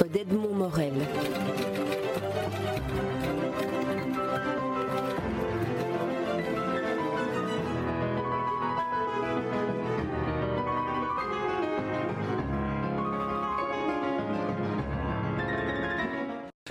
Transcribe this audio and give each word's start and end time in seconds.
d'Edmond 0.00 0.54
Morel. 0.54 1.01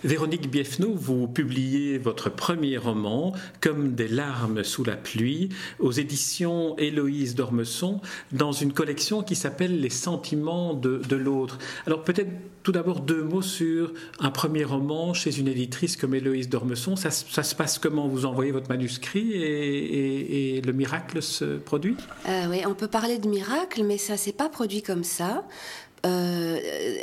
Véronique 0.03 0.49
Biefno, 0.49 0.93
vous 0.95 1.27
publiez 1.27 1.99
votre 1.99 2.31
premier 2.31 2.77
roman, 2.77 3.33
Comme 3.59 3.93
des 3.93 4.07
larmes 4.07 4.63
sous 4.63 4.83
la 4.83 4.95
pluie, 4.95 5.49
aux 5.79 5.91
éditions 5.91 6.75
Héloïse 6.77 7.35
d'Ormesson, 7.35 8.01
dans 8.31 8.51
une 8.51 8.73
collection 8.73 9.21
qui 9.21 9.35
s'appelle 9.35 9.79
Les 9.79 9.91
sentiments 9.91 10.73
de, 10.73 11.15
l'autre. 11.15 11.59
Alors 11.85 12.03
peut-être 12.03 12.31
tout 12.63 12.71
d'abord 12.71 13.01
deux 13.01 13.23
mots 13.23 13.43
sur 13.43 13.93
un 14.19 14.31
premier 14.31 14.63
roman 14.63 15.13
chez 15.13 15.37
une 15.39 15.47
éditrice 15.47 15.95
comme 15.95 16.15
Héloïse 16.15 16.49
d'Ormesson. 16.49 16.95
Ça, 16.95 17.11
se 17.11 17.55
passe 17.55 17.77
comment? 17.77 18.07
Vous 18.07 18.25
envoyez 18.25 18.51
votre 18.51 18.69
manuscrit 18.69 19.33
et, 19.33 20.61
le 20.65 20.73
miracle 20.73 21.21
se 21.21 21.57
produit? 21.57 21.95
Euh, 22.27 22.47
Oui, 22.49 22.61
on 22.65 22.73
peut 22.73 22.87
parler 22.87 23.19
de 23.19 23.27
miracle, 23.27 23.83
mais 23.83 23.97
ça 23.97 24.17
s'est 24.17 24.31
pas 24.31 24.49
produit 24.49 24.81
comme 24.81 25.03
ça. 25.03 25.43
Euh, 26.05 26.59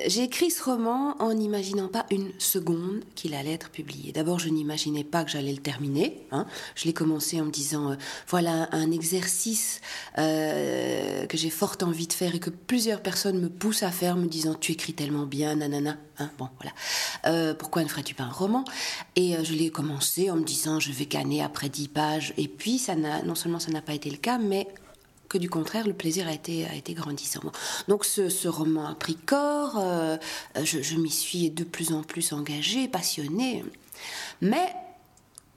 j'ai 0.06 0.24
écrit 0.24 0.50
ce 0.50 0.62
roman 0.62 1.14
en 1.20 1.32
n'imaginant 1.34 1.88
pas 1.88 2.06
une 2.10 2.32
seconde 2.38 3.02
qu'il 3.14 3.34
allait 3.34 3.52
être 3.52 3.70
publié. 3.70 4.12
D'abord, 4.12 4.38
je 4.38 4.48
n'imaginais 4.48 5.04
pas 5.04 5.24
que 5.24 5.30
j'allais 5.30 5.52
le 5.52 5.58
terminer. 5.58 6.26
Hein. 6.32 6.46
Je 6.74 6.86
l'ai 6.86 6.92
commencé 6.92 7.40
en 7.40 7.44
me 7.44 7.50
disant, 7.50 7.92
euh, 7.92 7.96
voilà 8.28 8.68
un 8.72 8.90
exercice 8.90 9.80
euh, 10.18 11.26
que 11.26 11.36
j'ai 11.36 11.50
fort 11.50 11.76
envie 11.82 12.06
de 12.06 12.12
faire 12.12 12.34
et 12.34 12.40
que 12.40 12.50
plusieurs 12.50 13.00
personnes 13.00 13.40
me 13.40 13.48
poussent 13.48 13.82
à 13.82 13.90
faire, 13.90 14.16
me 14.16 14.26
disant, 14.26 14.54
tu 14.54 14.72
écris 14.72 14.94
tellement 14.94 15.26
bien, 15.26 15.54
nanana. 15.56 15.96
Hein. 16.18 16.30
bon, 16.36 16.48
voilà. 16.58 17.54
pourquoi 17.54 17.84
ne 17.84 17.88
ferais-tu 17.88 18.14
pas 18.14 18.24
un 18.24 18.30
roman? 18.30 18.64
Et 19.14 19.36
je 19.44 19.54
l'ai 19.54 19.70
commencé 19.70 20.30
en 20.30 20.36
me 20.36 20.44
disant, 20.44 20.80
je 20.80 20.90
vais 20.90 21.04
canner 21.04 21.42
après 21.42 21.68
dix 21.68 21.86
pages. 21.86 22.34
Et 22.36 22.48
puis, 22.48 22.84
non 23.24 23.36
seulement 23.36 23.60
ça 23.60 23.70
n'a 23.70 23.82
pas 23.82 23.94
été 23.94 24.10
le 24.10 24.16
cas, 24.16 24.38
mais 24.38 24.66
que 25.28 25.38
du 25.38 25.50
contraire, 25.50 25.86
le 25.86 25.92
plaisir 25.92 26.26
a 26.26 26.32
été, 26.32 26.66
a 26.66 26.74
été 26.74 26.94
grandissant. 26.94 27.40
Donc 27.86 28.04
ce, 28.04 28.48
roman 28.48 28.86
a 28.86 28.94
pris 28.94 29.16
corps, 29.16 29.78
euh, 29.78 30.16
je, 30.62 30.96
m'y 30.96 31.10
suis 31.10 31.50
de 31.50 31.64
plus 31.64 31.92
en 31.92 32.02
plus 32.02 32.32
engagée, 32.32 32.88
passionnée, 32.88 33.64
mais 34.40 34.74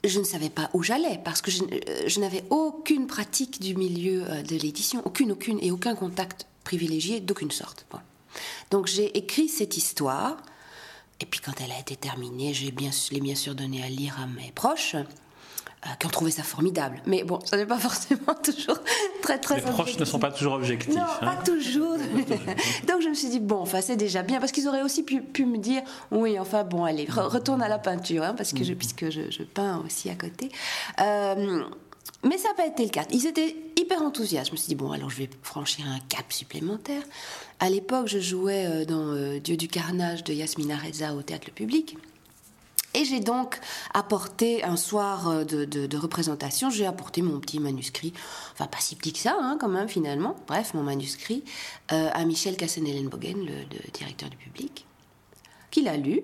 je 0.04 0.18
ne 0.18 0.24
savais 0.24 0.50
pas 0.50 0.68
où 0.74 0.82
j'allais 0.82 1.20
parce 1.24 1.40
que 1.40 1.50
je, 1.50 1.62
euh, 1.62 2.20
n'avais 2.20 2.44
aucune 2.50 3.06
pratique 3.06 3.60
du 3.60 3.74
milieu 3.74 4.24
euh, 4.28 4.42
de 4.42 4.56
l'édition, 4.56 5.00
aucune, 5.04 5.32
aucune, 5.32 5.58
et 5.62 5.70
aucun 5.70 5.94
contact 5.94 6.46
privilégié 6.64 7.20
d'aucune 7.20 7.50
sorte. 7.50 7.86
Donc 8.70 8.86
j'ai 8.86 9.16
écrit 9.16 9.48
cette 9.48 9.76
histoire, 9.76 10.36
et 11.20 11.26
puis 11.26 11.40
quand 11.40 11.60
elle 11.60 11.72
a 11.72 11.78
été 11.78 11.96
terminée, 11.96 12.52
je 12.52 12.64
l'ai 12.64 12.72
bien, 12.72 12.90
bien 13.20 13.34
sûr 13.34 13.54
donné 13.54 13.82
à 13.82 13.88
lire 13.88 14.18
à 14.20 14.26
mes 14.26 14.52
proches. 14.52 14.96
Euh, 15.84 15.90
qui 15.98 16.06
ont 16.06 16.10
trouvé 16.10 16.30
ça 16.30 16.44
formidable. 16.44 17.02
Mais 17.06 17.24
bon, 17.24 17.40
ça 17.44 17.56
n'est 17.56 17.66
pas 17.66 17.78
forcément 17.88 18.34
toujours 18.40 18.78
très 19.20 19.38
très. 19.38 19.56
Les 19.56 19.62
proches 19.62 19.98
ne 19.98 20.04
sont 20.04 20.20
pas 20.20 20.30
toujours 20.30 20.52
objectifs. 20.52 20.94
Non, 20.94 21.02
pas 21.18 21.30
hein. 21.30 21.38
toujours. 21.44 21.96
Donc 22.86 23.02
je 23.02 23.08
me 23.08 23.14
suis 23.14 23.28
dit 23.28 23.40
bon, 23.40 23.56
enfin 23.56 23.80
c'est 23.80 23.96
déjà 23.96 24.22
bien 24.22 24.38
parce 24.38 24.52
qu'ils 24.52 24.68
auraient 24.68 24.82
aussi 24.82 25.02
pu, 25.02 25.20
pu, 25.20 25.44
me 25.44 25.58
dire 25.58 25.82
oui, 26.12 26.38
enfin 26.38 26.62
bon, 26.62 26.84
allez, 26.84 27.08
retourne 27.10 27.62
à 27.62 27.68
la 27.68 27.80
peinture, 27.80 28.22
hein, 28.22 28.34
parce 28.36 28.52
que 28.52 28.62
je, 28.62 28.74
mm. 28.74 28.76
puisque 28.76 29.10
je, 29.10 29.22
je, 29.32 29.42
peins 29.42 29.82
aussi 29.84 30.08
à 30.08 30.14
côté. 30.14 30.52
Euh, 31.00 31.64
mais 32.22 32.38
ça 32.38 32.50
n'a 32.50 32.54
pas 32.54 32.66
été 32.66 32.84
le 32.84 32.90
cas. 32.90 33.04
Ils 33.10 33.26
étaient 33.26 33.56
hyper 33.76 34.02
enthousiastes. 34.02 34.46
Je 34.46 34.52
me 34.52 34.56
suis 34.58 34.68
dit, 34.68 34.76
bon, 34.76 34.92
alors 34.92 35.10
je 35.10 35.16
vais 35.16 35.30
franchir 35.42 35.84
un 35.88 35.98
cap 36.08 36.32
supplémentaire. 36.32 37.02
À 37.58 37.68
l'époque, 37.68 38.06
je 38.06 38.20
jouais 38.20 38.66
euh, 38.66 38.84
dans 38.84 39.40
Dieu 39.40 39.56
du 39.56 39.66
carnage 39.66 40.22
de 40.22 40.32
Yasmina 40.32 40.76
Reza 40.76 41.12
au 41.14 41.22
théâtre 41.22 41.50
public. 41.50 41.96
Et 42.94 43.04
j'ai 43.04 43.20
donc 43.20 43.58
apporté 43.94 44.62
un 44.64 44.76
soir 44.76 45.28
euh, 45.28 45.44
de, 45.44 45.96
représentation, 45.96 46.70
j'ai 46.70 46.86
apporté 46.86 47.22
mon 47.22 47.40
petit 47.40 47.58
manuscrit, 47.58 48.12
enfin 48.52 48.66
pas 48.66 48.78
si 48.80 48.96
petit 48.96 49.12
que 49.12 49.18
ça 49.18 49.36
hein, 49.40 49.56
quand 49.58 49.68
même 49.68 49.88
finalement, 49.88 50.36
bref 50.46 50.74
mon 50.74 50.82
manuscrit, 50.82 51.44
euh, 51.92 52.10
à 52.12 52.24
Michel 52.24 52.56
Cassen-Ellenbogen, 52.56 53.38
le, 53.38 53.52
le, 53.52 53.90
directeur 53.92 54.28
du 54.28 54.36
public, 54.36 54.86
qui 55.70 55.82
l'a 55.82 55.96
lu 55.96 56.22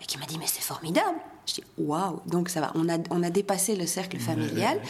et 0.00 0.04
qui 0.06 0.18
m'a 0.18 0.26
dit 0.26 0.38
mais 0.38 0.46
c'est 0.46 0.62
formidable. 0.62 1.18
Je 1.46 1.54
dis 1.54 1.64
waouh, 1.78 2.20
donc 2.26 2.48
ça 2.48 2.60
va, 2.60 2.72
on 2.74 2.88
a, 2.88 2.98
on 3.10 3.22
a 3.22 3.30
dépassé 3.30 3.76
le 3.76 3.86
cercle 3.86 4.18
familial. 4.18 4.80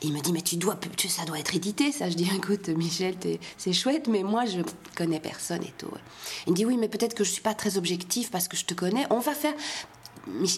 il 0.00 0.12
me 0.14 0.20
dit 0.20 0.32
mais 0.32 0.40
tu 0.40 0.56
dois, 0.56 0.78
ça 1.06 1.26
doit 1.26 1.38
être 1.38 1.54
édité, 1.54 1.92
ça. 1.92 2.08
Je 2.08 2.14
dis 2.14 2.28
écoute 2.34 2.70
Michel, 2.70 3.14
c'est 3.58 3.72
chouette, 3.74 4.08
mais 4.08 4.22
moi 4.22 4.46
je 4.46 4.60
connais 4.96 5.20
personne 5.20 5.62
et 5.62 5.74
tout. 5.76 5.90
Il 6.46 6.52
me 6.52 6.56
dit 6.56 6.64
oui, 6.64 6.78
mais 6.78 6.88
peut-être 6.88 7.14
que 7.14 7.24
je 7.24 7.30
suis 7.30 7.42
pas 7.42 7.52
très 7.52 7.76
objectif 7.76 8.30
parce 8.30 8.48
que 8.48 8.56
je 8.56 8.64
te 8.64 8.72
connais. 8.72 9.06
On 9.10 9.18
va 9.18 9.34
faire 9.34 9.52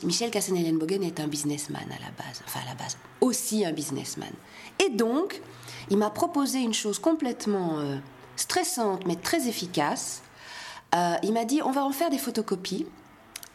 Michel 0.02 0.30
Cassanellenbogen 0.30 1.02
est 1.02 1.20
un 1.20 1.28
businessman 1.28 1.84
à 1.84 2.00
la 2.00 2.10
base, 2.12 2.42
enfin 2.46 2.60
à 2.62 2.68
la 2.68 2.74
base, 2.74 2.96
aussi 3.20 3.64
un 3.64 3.72
businessman. 3.72 4.30
Et 4.78 4.90
donc, 4.90 5.40
il 5.90 5.96
m'a 5.96 6.10
proposé 6.10 6.58
une 6.58 6.74
chose 6.74 6.98
complètement 6.98 7.78
euh, 7.78 7.96
stressante 8.36 9.06
mais 9.06 9.16
très 9.16 9.48
efficace. 9.48 10.22
Euh, 10.94 11.14
il 11.22 11.32
m'a 11.32 11.44
dit 11.44 11.62
on 11.62 11.70
va 11.70 11.84
en 11.84 11.92
faire 11.92 12.10
des 12.10 12.18
photocopies, 12.18 12.86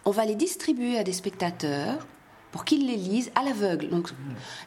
on 0.05 0.11
va 0.11 0.25
les 0.25 0.35
distribuer 0.35 0.97
à 0.97 1.03
des 1.03 1.13
spectateurs 1.13 2.07
pour 2.51 2.63
qu'ils 2.63 2.87
les 2.87 2.95
lisent 2.95 3.31
à 3.35 3.43
l'aveugle. 3.43 3.89
Donc, 3.89 4.09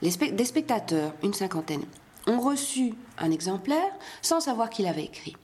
des 0.02 0.44
spectateurs, 0.44 1.14
une 1.22 1.32
cinquantaine, 1.32 1.82
ont 2.26 2.40
reçu 2.40 2.94
un 3.16 3.30
exemplaire 3.30 3.90
sans 4.20 4.40
savoir 4.40 4.68
qui 4.68 4.82
l'avait 4.82 5.04
écrit 5.04 5.36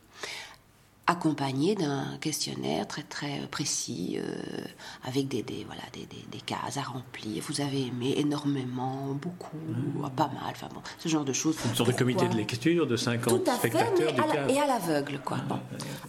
accompagné 1.06 1.74
d'un 1.74 2.16
questionnaire 2.20 2.86
très 2.86 3.02
très 3.02 3.46
précis 3.50 4.18
euh, 4.18 4.64
avec 5.04 5.28
des, 5.28 5.42
des 5.42 5.64
voilà 5.66 5.82
des, 5.92 6.06
des, 6.06 6.40
cases 6.40 6.78
à 6.78 6.82
remplir. 6.82 7.42
Vous 7.46 7.60
avez 7.60 7.86
aimé 7.86 8.14
énormément, 8.16 9.14
beaucoup, 9.20 9.56
mmh. 9.56 10.10
pas 10.16 10.28
mal, 10.28 10.50
enfin 10.50 10.68
bon, 10.74 10.80
ce 10.98 11.08
genre 11.08 11.24
de 11.24 11.32
choses. 11.32 11.56
Une 11.66 11.74
sorte 11.74 11.90
de 11.90 11.96
comité 11.96 12.26
de 12.28 12.34
lecture 12.34 12.86
de 12.86 12.96
50 12.96 13.48
spectateurs 13.48 14.48
et 14.48 14.58
à 14.58 14.66
l'aveugle 14.66 15.20
quoi. 15.24 15.38
Bon. 15.48 15.58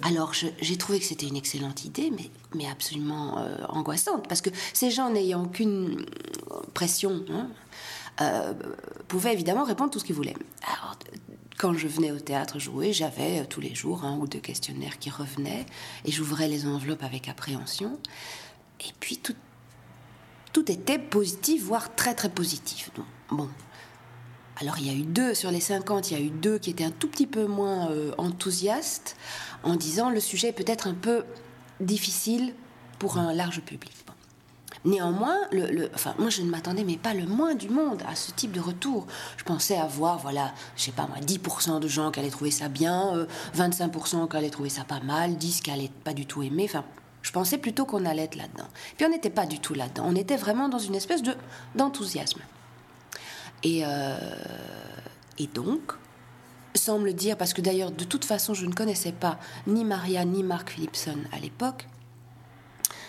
Alors 0.01 0.33
j'ai 0.33 0.77
trouvé 0.77 0.99
que 0.99 1.05
c'était 1.05 1.27
une 1.27 1.37
excellente 1.37 1.83
idée, 1.85 2.11
mais 2.11 2.29
mais 2.53 2.69
absolument 2.69 3.39
euh, 3.39 3.57
angoissante 3.67 4.27
parce 4.27 4.41
que 4.41 4.49
ces 4.73 4.91
gens 4.91 5.09
n'ayant 5.09 5.43
aucune 5.43 6.05
pression. 6.73 7.23
Hein, 7.29 7.49
euh, 8.21 8.53
pouvaient 9.09 9.33
évidemment 9.33 9.65
répondre 9.65 9.91
tout 9.91 9.99
ce 9.99 10.05
qu'ils 10.05 10.15
voulaient. 10.15 10.35
Alors, 10.63 10.97
quand 11.57 11.73
je 11.73 11.87
venais 11.87 12.11
au 12.11 12.19
théâtre 12.19 12.59
jouer, 12.59 12.93
j'avais 12.93 13.41
euh, 13.41 13.45
tous 13.47 13.61
les 13.61 13.73
jours 13.73 14.03
un 14.03 14.17
ou 14.17 14.27
deux 14.27 14.39
questionnaires 14.39 14.99
qui 14.99 15.09
revenaient 15.09 15.65
et 16.03 16.11
j'ouvrais 16.11 16.47
les 16.47 16.65
enveloppes 16.65 17.03
avec 17.03 17.29
appréhension. 17.29 17.97
Et 18.81 18.91
puis 18.99 19.17
tout, 19.17 19.35
tout 20.53 20.69
était 20.71 20.99
positif, 20.99 21.63
voire 21.63 21.95
très 21.95 22.13
très 22.13 22.29
positif. 22.29 22.91
Donc, 22.95 23.05
bon. 23.29 23.49
Alors 24.57 24.77
il 24.79 24.87
y 24.87 24.89
a 24.89 24.93
eu 24.93 25.03
deux, 25.03 25.33
sur 25.33 25.51
les 25.51 25.59
50, 25.59 26.11
il 26.11 26.17
y 26.17 26.21
a 26.21 26.23
eu 26.23 26.29
deux 26.29 26.59
qui 26.59 26.69
étaient 26.69 26.85
un 26.85 26.91
tout 26.91 27.09
petit 27.09 27.27
peu 27.27 27.45
moins 27.45 27.91
euh, 27.91 28.13
enthousiastes 28.17 29.17
en 29.63 29.75
disant 29.75 30.09
le 30.09 30.21
sujet 30.21 30.49
est 30.49 30.53
peut-être 30.53 30.87
un 30.87 30.93
peu 30.93 31.25
difficile 31.81 32.53
pour 32.99 33.17
un 33.17 33.33
large 33.33 33.61
public. 33.61 34.04
Néanmoins, 34.85 35.37
le, 35.51 35.89
moi 36.19 36.29
je 36.29 36.41
ne 36.41 36.49
m'attendais 36.49 36.83
mais 36.83 36.97
pas 36.97 37.13
le 37.13 37.25
moins 37.25 37.55
du 37.55 37.69
monde 37.69 38.03
à 38.07 38.15
ce 38.15 38.31
type 38.31 38.51
de 38.51 38.59
retour. 38.59 39.07
Je 39.37 39.43
pensais 39.43 39.75
avoir, 39.75 40.19
voilà, 40.19 40.53
je 40.77 40.83
sais 40.83 40.91
pas 40.91 41.07
moi, 41.07 41.17
10% 41.19 41.79
de 41.79 41.87
gens 41.87 42.11
qui 42.11 42.19
allaient 42.19 42.29
trouver 42.29 42.51
ça 42.51 42.69
bien, 42.69 43.27
25% 43.55 44.23
euh, 44.23 44.27
qui 44.27 44.37
allaient 44.37 44.49
trouver 44.49 44.69
ça 44.69 44.83
pas 44.83 44.99
mal, 44.99 45.35
10 45.37 45.61
qui 45.61 45.71
allaient 45.71 45.91
pas 46.03 46.13
du 46.13 46.25
tout 46.25 46.43
aimer. 46.43 46.65
Enfin, 46.65 46.85
je 47.23 47.31
pensais 47.31 47.57
plutôt 47.57 47.85
qu'on 47.85 48.05
allait 48.05 48.23
être 48.23 48.35
là-dedans. 48.35 48.67
Puis 48.95 49.05
on 49.05 49.09
n'était 49.09 49.31
pas 49.31 49.47
du 49.47 49.59
tout 49.59 49.73
là-dedans. 49.73 50.03
On 50.05 50.15
était 50.15 50.37
vraiment 50.37 50.69
dans 50.69 50.79
une 50.79 50.95
espèce 50.95 51.23
de 51.23 51.35
d'enthousiasme. 51.73 52.41
Et, 53.63 53.81
euh, 53.83 54.15
et 55.39 55.47
donc, 55.47 55.93
semble 56.77 57.13
dire, 57.13 57.37
parce 57.37 57.53
que 57.53 57.61
d'ailleurs 57.61 57.91
de 57.91 58.03
toute 58.03 58.25
façon 58.25 58.53
je 58.53 58.65
ne 58.65 58.73
connaissais 58.73 59.11
pas 59.11 59.39
ni 59.67 59.83
Maria 59.83 60.25
ni 60.25 60.43
Mark 60.43 60.69
Philipson 60.69 61.17
à 61.31 61.39
l'époque, 61.39 61.87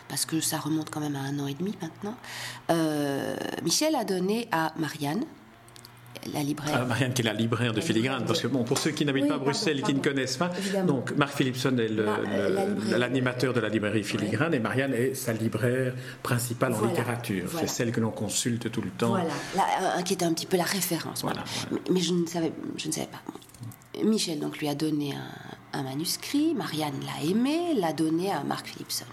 parce 0.09 0.27
que 0.27 0.41
ça 0.41 0.59
remonte 0.59 0.91
quand 0.91 1.01
même 1.01 1.17
à 1.17 1.21
un 1.21 1.39
an 1.39 1.47
et 1.47 1.55
demi 1.55 1.75
maintenant, 1.81 2.15
euh, 2.71 3.37
Michel 3.63 3.95
a 3.95 4.05
donné 4.05 4.49
à 4.53 4.73
Marianne, 4.79 5.25
la 6.33 6.43
libraire. 6.43 6.81
Ah, 6.83 6.85
Marianne 6.85 7.13
qui 7.13 7.23
est 7.23 7.25
la 7.25 7.33
libraire 7.33 7.73
de 7.73 7.81
Filigrane, 7.81 8.25
parce 8.25 8.41
que 8.41 8.47
bon, 8.47 8.65
pour 8.65 8.79
ceux 8.79 8.91
qui 8.91 9.05
n'habitent 9.05 9.29
pas 9.29 9.35
à 9.35 9.39
Bruxelles 9.39 9.81
et 9.81 9.83
qui 9.83 9.95
ne 9.95 10.01
connaissent 10.01 10.37
pas, 10.37 10.51
donc 10.87 11.17
Marc 11.17 11.37
Philipson 11.37 11.77
est 11.79 11.89
l'animateur 12.97 13.53
de 13.53 13.61
la 13.61 13.69
librairie 13.69 14.05
Filigrane 14.05 14.55
et 14.55 14.59
Marianne 14.59 14.95
est 14.95 15.15
sa 15.15 15.33
libraire 15.33 15.95
principale 16.23 16.75
en 16.75 16.87
littérature. 16.87 17.51
C'est 17.59 17.69
celle 17.69 17.93
que 17.93 18.01
l'on 18.01 18.11
consulte 18.11 18.71
tout 18.71 18.83
le 18.83 18.91
temps. 18.91 19.11
Voilà, 19.11 19.31
euh, 19.99 20.03
qui 20.03 20.15
était 20.15 20.25
un 20.25 20.33
petit 20.33 20.47
peu 20.47 20.57
la 20.57 20.65
référence. 20.65 21.23
Voilà, 21.23 21.45
Mais, 21.91 22.01
je, 22.01 22.13
ne 22.13 22.27
savais, 22.27 22.53
je 22.77 22.89
ne 22.89 22.93
savais 22.93 23.09
pas. 23.09 23.23
Michel 24.05 24.41
donc 24.41 24.59
lui 24.59 24.69
a 24.69 24.75
donné 24.75 25.15
un, 25.15 25.79
un 25.79 25.83
manuscrit, 25.83 26.55
Marianne 26.55 27.01
l'a 27.05 27.29
aimé, 27.29 27.75
l'a 27.75 27.93
donné 27.93 28.31
à 28.31 28.43
Marc 28.43 28.67
Philipson. 28.69 29.07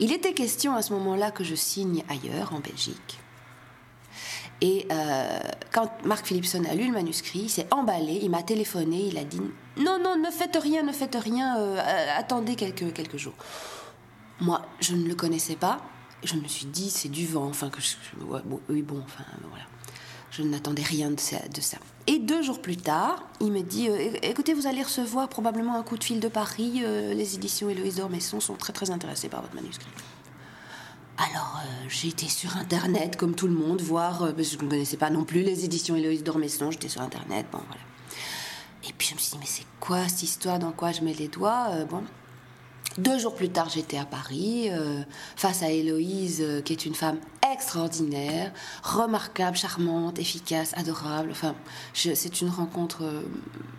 Il 0.00 0.12
était 0.12 0.32
question 0.32 0.74
à 0.74 0.82
ce 0.82 0.92
moment-là 0.94 1.30
que 1.30 1.44
je 1.44 1.54
signe 1.54 2.04
ailleurs, 2.08 2.54
en 2.54 2.60
Belgique. 2.60 3.18
Et 4.60 4.86
euh, 4.90 5.38
quand 5.72 5.90
Marc 6.04 6.26
Philipson 6.26 6.64
a 6.68 6.74
lu 6.74 6.86
le 6.86 6.92
manuscrit, 6.92 7.40
il 7.40 7.48
s'est 7.48 7.68
emballé, 7.70 8.18
il 8.22 8.30
m'a 8.30 8.42
téléphoné, 8.42 9.06
il 9.06 9.18
a 9.18 9.24
dit 9.24 9.40
Non, 9.76 9.98
non, 10.02 10.16
ne 10.16 10.30
faites 10.30 10.58
rien, 10.60 10.82
ne 10.82 10.92
faites 10.92 11.16
rien, 11.16 11.58
euh, 11.58 11.78
attendez 12.16 12.56
quelques, 12.56 13.16
jours. 13.16 13.34
moi, 14.40 14.62
je 14.80 14.94
ne 14.94 15.06
le 15.06 15.14
connaissais 15.14 15.56
pas. 15.56 15.80
Je 16.24 16.34
me 16.34 16.48
suis 16.48 16.66
dit, 16.66 16.90
c'est 16.90 17.08
du 17.08 17.26
vent. 17.26 17.46
Enfin, 17.46 17.70
je, 17.78 17.94
oui, 18.68 18.82
bon, 18.82 19.00
enfin, 19.04 19.24
voilà. 19.48 19.64
Je 20.30 20.42
n'attendais 20.42 20.82
rien 20.82 21.10
de 21.10 21.18
ça, 21.20 21.38
Et 22.06 22.18
deux 22.18 22.42
jours 22.42 22.60
plus 22.60 22.76
tard, 22.76 23.26
il 23.40 23.50
me 23.50 23.62
dit 23.62 23.88
euh, 23.88 24.10
Écoutez, 24.22 24.52
vous 24.52 24.66
allez 24.66 24.82
recevoir 24.82 25.28
probablement 25.28 25.76
un 25.76 25.82
coup 25.82 25.96
de 25.96 26.04
fil 26.04 26.20
de 26.20 26.28
Paris. 26.28 26.82
Euh, 26.84 27.14
les 27.14 27.34
éditions 27.34 27.70
Héloïse 27.70 27.96
d'Ormesson 27.96 28.38
sont 28.40 28.54
très 28.54 28.72
très 28.72 28.90
intéressées 28.90 29.28
par 29.28 29.40
votre 29.40 29.54
manuscrit. 29.54 29.88
Alors, 31.16 31.60
euh, 31.64 31.86
j'ai 31.88 32.08
été 32.08 32.28
sur 32.28 32.56
Internet, 32.56 33.16
comme 33.16 33.34
tout 33.34 33.48
le 33.48 33.54
monde, 33.54 33.80
voir, 33.80 34.18
parce 34.36 34.50
que 34.50 34.58
je 34.58 34.64
ne 34.64 34.70
connaissais 34.70 34.98
pas 34.98 35.10
non 35.10 35.24
plus 35.24 35.42
les 35.42 35.64
éditions 35.64 35.96
Héloïse 35.96 36.22
d'Ormesson. 36.22 36.70
J'étais 36.70 36.88
sur 36.88 37.00
Internet, 37.00 37.46
bon, 37.50 37.60
voilà. 37.66 37.80
Et 38.88 38.92
puis 38.96 39.08
je 39.08 39.14
me 39.14 39.18
suis 39.18 39.32
dit 39.32 39.38
Mais 39.40 39.46
c'est 39.46 39.66
quoi 39.80 40.08
cette 40.08 40.22
histoire 40.22 40.58
Dans 40.58 40.72
quoi 40.72 40.92
je 40.92 41.00
mets 41.00 41.14
les 41.14 41.28
doigts 41.28 41.84
Bon. 41.90 42.04
Deux 42.96 43.18
jours 43.18 43.34
plus 43.34 43.48
tard, 43.48 43.68
j'étais 43.68 43.98
à 43.98 44.04
Paris, 44.04 44.70
face 45.36 45.62
à 45.62 45.70
Héloïse, 45.70 46.44
qui 46.64 46.72
est 46.72 46.86
une 46.86 46.94
femme 46.94 47.18
extraordinaire, 47.58 48.52
remarquable, 48.82 49.56
charmante, 49.56 50.18
efficace, 50.18 50.72
adorable. 50.76 51.30
Enfin, 51.32 51.54
c'est 51.92 52.40
une 52.40 52.48
rencontre 52.48 53.02
euh, 53.02 53.22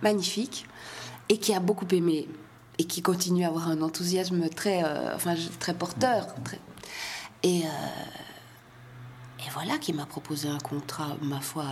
magnifique 0.02 0.66
et 1.30 1.38
qui 1.38 1.54
a 1.54 1.60
beaucoup 1.60 1.88
aimé 1.92 2.28
et 2.78 2.84
qui 2.86 3.02
continue 3.02 3.46
à 3.46 3.48
avoir 3.48 3.70
un 3.70 3.82
enthousiasme 3.82 4.50
très, 4.50 4.84
enfin, 5.14 5.36
très 5.60 5.74
porteur. 5.74 6.28
Et, 7.44 7.60
et 7.60 9.50
voilà, 9.54 9.78
qui 9.78 9.92
m'a 9.92 10.06
proposé 10.06 10.48
un 10.48 10.60
contrat, 10.60 11.18
ma 11.22 11.42
foi 11.42 11.66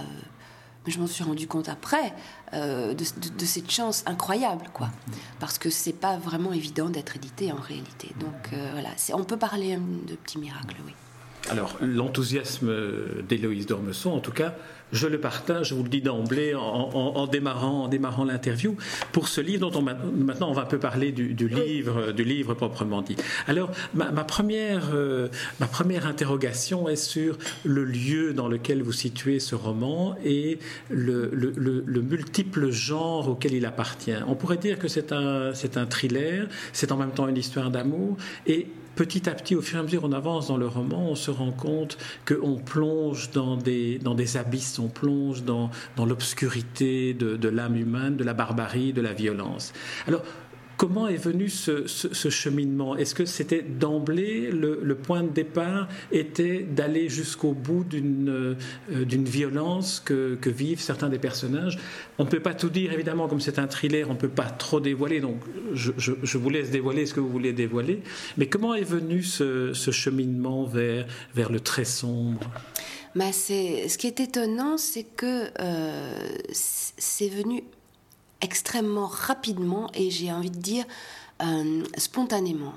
je 0.92 1.00
m'en 1.00 1.08
suis 1.08 1.24
rendu 1.24 1.48
compte 1.48 1.70
après 1.70 2.14
euh, 2.54 2.94
de, 2.94 3.46
cette 3.46 3.70
chance 3.70 4.04
incroyable, 4.06 4.66
quoi. 4.74 4.90
Parce 5.40 5.58
que 5.58 5.70
c'est 5.70 5.94
pas 5.94 6.18
vraiment 6.18 6.54
évident 6.54 6.90
d'être 6.90 7.16
édité 7.16 7.52
en 7.52 7.60
réalité. 7.60 8.14
Donc 8.20 8.54
euh, 8.54 8.70
voilà, 8.72 8.90
on 9.14 9.24
peut 9.24 9.38
parler 9.38 9.78
de 9.78 10.16
petits 10.16 10.40
miracles, 10.40 10.78
oui. 10.86 10.94
Alors, 11.50 11.78
l'enthousiasme 11.82 12.74
d'Héloïse 13.28 13.68
Dormesson, 13.68 14.12
en 14.12 14.20
tout 14.20 14.32
cas, 14.32 14.56
je 14.92 15.08
le 15.08 15.20
partage, 15.20 15.70
je 15.70 15.76
vous 15.76 15.84
le 15.84 15.90
dis 15.90 16.02
d'emblée, 16.02 16.56
en, 16.56 17.28
démarrant, 17.28 17.84
en 17.84 17.88
démarrant 17.88 18.24
l'interview, 18.24 18.76
pour 19.12 19.28
ce 19.28 19.42
livre 19.42 19.70
dont 19.70 19.80
on, 19.80 19.82
maintenant 19.82 20.50
on 20.50 20.54
va 20.54 20.64
un 20.64 20.66
peu 20.66 20.80
parler 20.80 21.12
du, 21.12 21.48
livre, 21.48 22.12
du 22.12 22.24
livre 22.24 22.54
proprement 22.54 23.02
dit. 23.02 23.18
Alors, 23.48 23.72
ma, 23.94 24.06
première, 24.24 24.92
euh, 24.94 25.28
ma 25.60 25.68
première 25.68 26.06
interrogation 26.06 26.88
est 26.88 26.96
sur 26.96 27.38
le 27.66 27.84
lieu 27.84 28.34
dans 28.34 28.48
lequel 28.48 28.82
vous 28.82 28.94
situez 28.94 29.40
ce 29.40 29.56
roman 29.56 30.16
et 30.24 30.60
le, 30.90 31.32
le, 31.34 32.02
multiple 32.02 32.70
genre 32.70 33.28
auquel 33.28 33.54
il 33.54 33.66
appartient. 33.66 34.16
On 34.28 34.36
pourrait 34.36 34.58
dire 34.58 34.80
que 34.80 34.88
c'est 34.88 35.12
un, 35.12 35.54
c'est 35.54 35.76
un 35.76 35.86
thriller, 35.86 36.48
c'est 36.72 36.92
en 36.92 36.98
même 36.98 37.12
temps 37.12 37.28
une 37.28 37.38
histoire 37.38 37.72
d'amour, 37.72 38.16
et 38.46 38.68
petit 38.98 39.30
à 39.30 39.34
petit, 39.34 39.56
au 39.56 39.62
fur 39.62 39.78
et 39.78 39.80
à 39.80 39.84
mesure 39.84 40.02
qu'on 40.02 40.12
avance 40.12 40.48
dans 40.48 40.58
le 40.58 40.68
roman, 40.68 41.12
on 41.12 41.16
se 41.16 41.32
rend 41.32 41.52
compte 41.52 41.98
qu'on 42.28 42.58
plonge 42.58 43.32
dans 43.32 43.56
des, 43.56 44.00
dans 44.00 44.16
des 44.16 44.36
abysses, 44.36 44.80
on 44.80 44.90
plonge 44.90 45.44
dans, 45.44 45.70
dans 45.96 46.06
l'obscurité 46.06 47.14
de, 47.14 47.38
de 47.38 47.48
l'âme 47.48 47.78
humaine, 47.78 48.18
de 48.18 48.24
la 48.24 48.34
barbarie, 48.34 48.92
de 48.92 49.02
la 49.02 49.14
violence. 49.14 49.72
Alors, 50.08 50.24
Comment 50.78 51.08
est 51.08 51.18
venu 51.18 51.50
ce, 51.50 51.88
cheminement? 52.30 52.96
Est-ce 52.96 53.16
que 53.16 53.26
c'était 53.26 53.64
d'emblée 53.64 54.52
le, 54.52 54.96
point 54.96 55.24
de 55.24 55.30
départ 55.30 55.88
était 56.12 56.60
d'aller 56.60 57.10
jusqu'au 57.10 57.54
bout 57.54 57.84
d'une 57.84 58.30
euh, 58.30 59.06
violence 59.26 60.00
que, 60.00 60.38
vivent 60.46 60.80
certains 60.80 61.10
des 61.10 61.18
personnages? 61.18 61.80
On 62.20 62.26
ne 62.26 62.30
peut 62.30 62.40
pas 62.40 62.54
tout 62.54 62.70
dire 62.70 62.94
évidemment 62.94 63.28
comme 63.28 63.42
c'est 63.42 63.58
un 63.58 63.66
thriller, 63.66 64.08
on 64.08 64.14
ne 64.14 64.20
peut 64.20 64.30
pas 64.30 64.52
trop 64.52 64.80
dévoiler, 64.80 65.20
donc 65.20 65.40
je, 65.74 66.38
vous 66.38 66.50
laisse 66.52 66.70
dévoiler 66.70 67.08
ce 67.08 67.16
que 67.16 67.20
vous 67.20 67.30
voulez 67.30 67.54
dévoiler. 67.54 68.04
Mais 68.38 68.46
comment 68.46 68.76
est 68.76 68.84
venu 68.84 69.24
ce, 69.24 69.74
cheminement 69.74 70.66
vers, 70.66 71.08
vers 71.34 71.52
le 71.52 71.60
très 71.60 71.86
sombre? 71.86 72.52
Bah 73.16 73.32
ce 73.32 73.98
qui 73.98 74.06
est 74.06 74.20
étonnant, 74.20 74.78
c'est 74.78 75.06
que 75.16 75.48
euh, 75.60 76.14
c'est 76.52 77.30
venu 77.30 77.64
extrêmement 78.42 79.08
rapidement 79.08 79.90
et 79.94 80.10
j'ai 80.12 80.32
envie 80.32 80.52
de 80.52 80.60
dire 80.60 80.86
euh, 81.44 81.84
spontanément. 81.98 82.74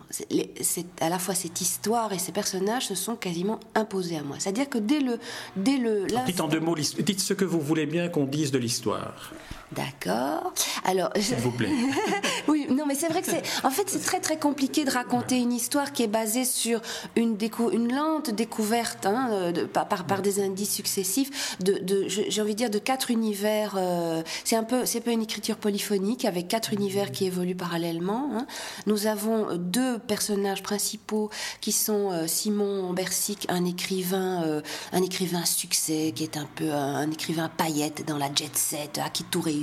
C'est 0.60 0.86
à 1.00 1.08
la 1.08 1.18
fois 1.18 1.34
cette 1.34 1.60
histoire 1.60 2.12
et 2.12 2.18
ces 2.18 2.32
personnages 2.32 2.86
se 2.88 2.94
sont 2.94 3.16
quasiment 3.16 3.58
imposés 3.74 4.16
à 4.16 4.22
moi. 4.22 4.36
C'est-à-dire 4.38 4.68
que 4.68 4.78
dès 4.78 5.00
le, 5.00 5.18
dès 5.56 5.78
le. 5.78 6.06
Dites 6.26 6.40
en 6.40 6.48
deux 6.48 6.60
mots, 6.60 6.74
dites 6.74 7.20
ce 7.20 7.32
que 7.32 7.44
vous 7.44 7.60
voulez 7.60 7.86
bien 7.86 8.08
qu'on 8.08 8.24
dise 8.24 8.50
de 8.50 8.58
l'histoire. 8.58 9.32
D'accord. 9.72 10.52
Alors, 10.84 11.10
s'il 11.16 11.36
vous 11.36 11.52
plaît. 11.52 11.70
oui, 12.48 12.66
non, 12.70 12.86
mais 12.86 12.96
c'est 12.96 13.06
vrai 13.06 13.22
que 13.22 13.30
c'est. 13.30 13.42
En 13.64 13.70
fait, 13.70 13.84
c'est 13.88 14.02
très 14.02 14.18
très 14.18 14.36
compliqué 14.36 14.84
de 14.84 14.90
raconter 14.90 15.36
une 15.36 15.52
histoire 15.52 15.92
qui 15.92 16.02
est 16.02 16.08
basée 16.08 16.44
sur 16.44 16.80
une 17.14 17.36
décou... 17.36 17.70
une 17.70 17.94
lente 17.94 18.30
découverte, 18.30 19.06
hein, 19.06 19.28
euh, 19.30 19.52
de, 19.52 19.64
par, 19.64 19.86
par 19.86 20.22
des 20.22 20.42
indices 20.42 20.74
successifs. 20.74 21.56
De, 21.60 21.74
de 21.78 22.08
j'ai 22.08 22.42
envie 22.42 22.54
de 22.54 22.58
dire 22.58 22.70
de 22.70 22.80
quatre 22.80 23.12
univers. 23.12 23.74
Euh, 23.76 24.22
c'est 24.42 24.56
un 24.56 24.64
peu, 24.64 24.86
c'est 24.86 25.00
peu 25.00 25.12
une 25.12 25.22
écriture 25.22 25.56
polyphonique 25.56 26.24
avec 26.24 26.48
quatre 26.48 26.72
univers 26.72 27.12
qui 27.12 27.26
évoluent 27.26 27.54
parallèlement. 27.54 28.30
Hein. 28.34 28.46
Nous 28.86 29.06
avons 29.06 29.56
deux 29.56 30.00
personnages 30.00 30.64
principaux 30.64 31.30
qui 31.60 31.70
sont 31.70 32.10
euh, 32.10 32.26
Simon 32.26 32.92
Bersic, 32.92 33.46
un 33.48 33.64
écrivain, 33.64 34.62
un 34.92 35.02
écrivain 35.02 35.44
succès, 35.44 36.12
qui 36.14 36.24
est 36.24 36.36
un 36.36 36.48
peu 36.56 36.72
un, 36.72 37.08
écrivain 37.10 37.48
paillette 37.48 38.04
dans 38.06 38.18
la 38.18 38.34
jet 38.34 38.56
set, 38.56 38.98
à 38.98 39.10
qui 39.10 39.22
tout 39.22 39.40
réussit 39.40 39.59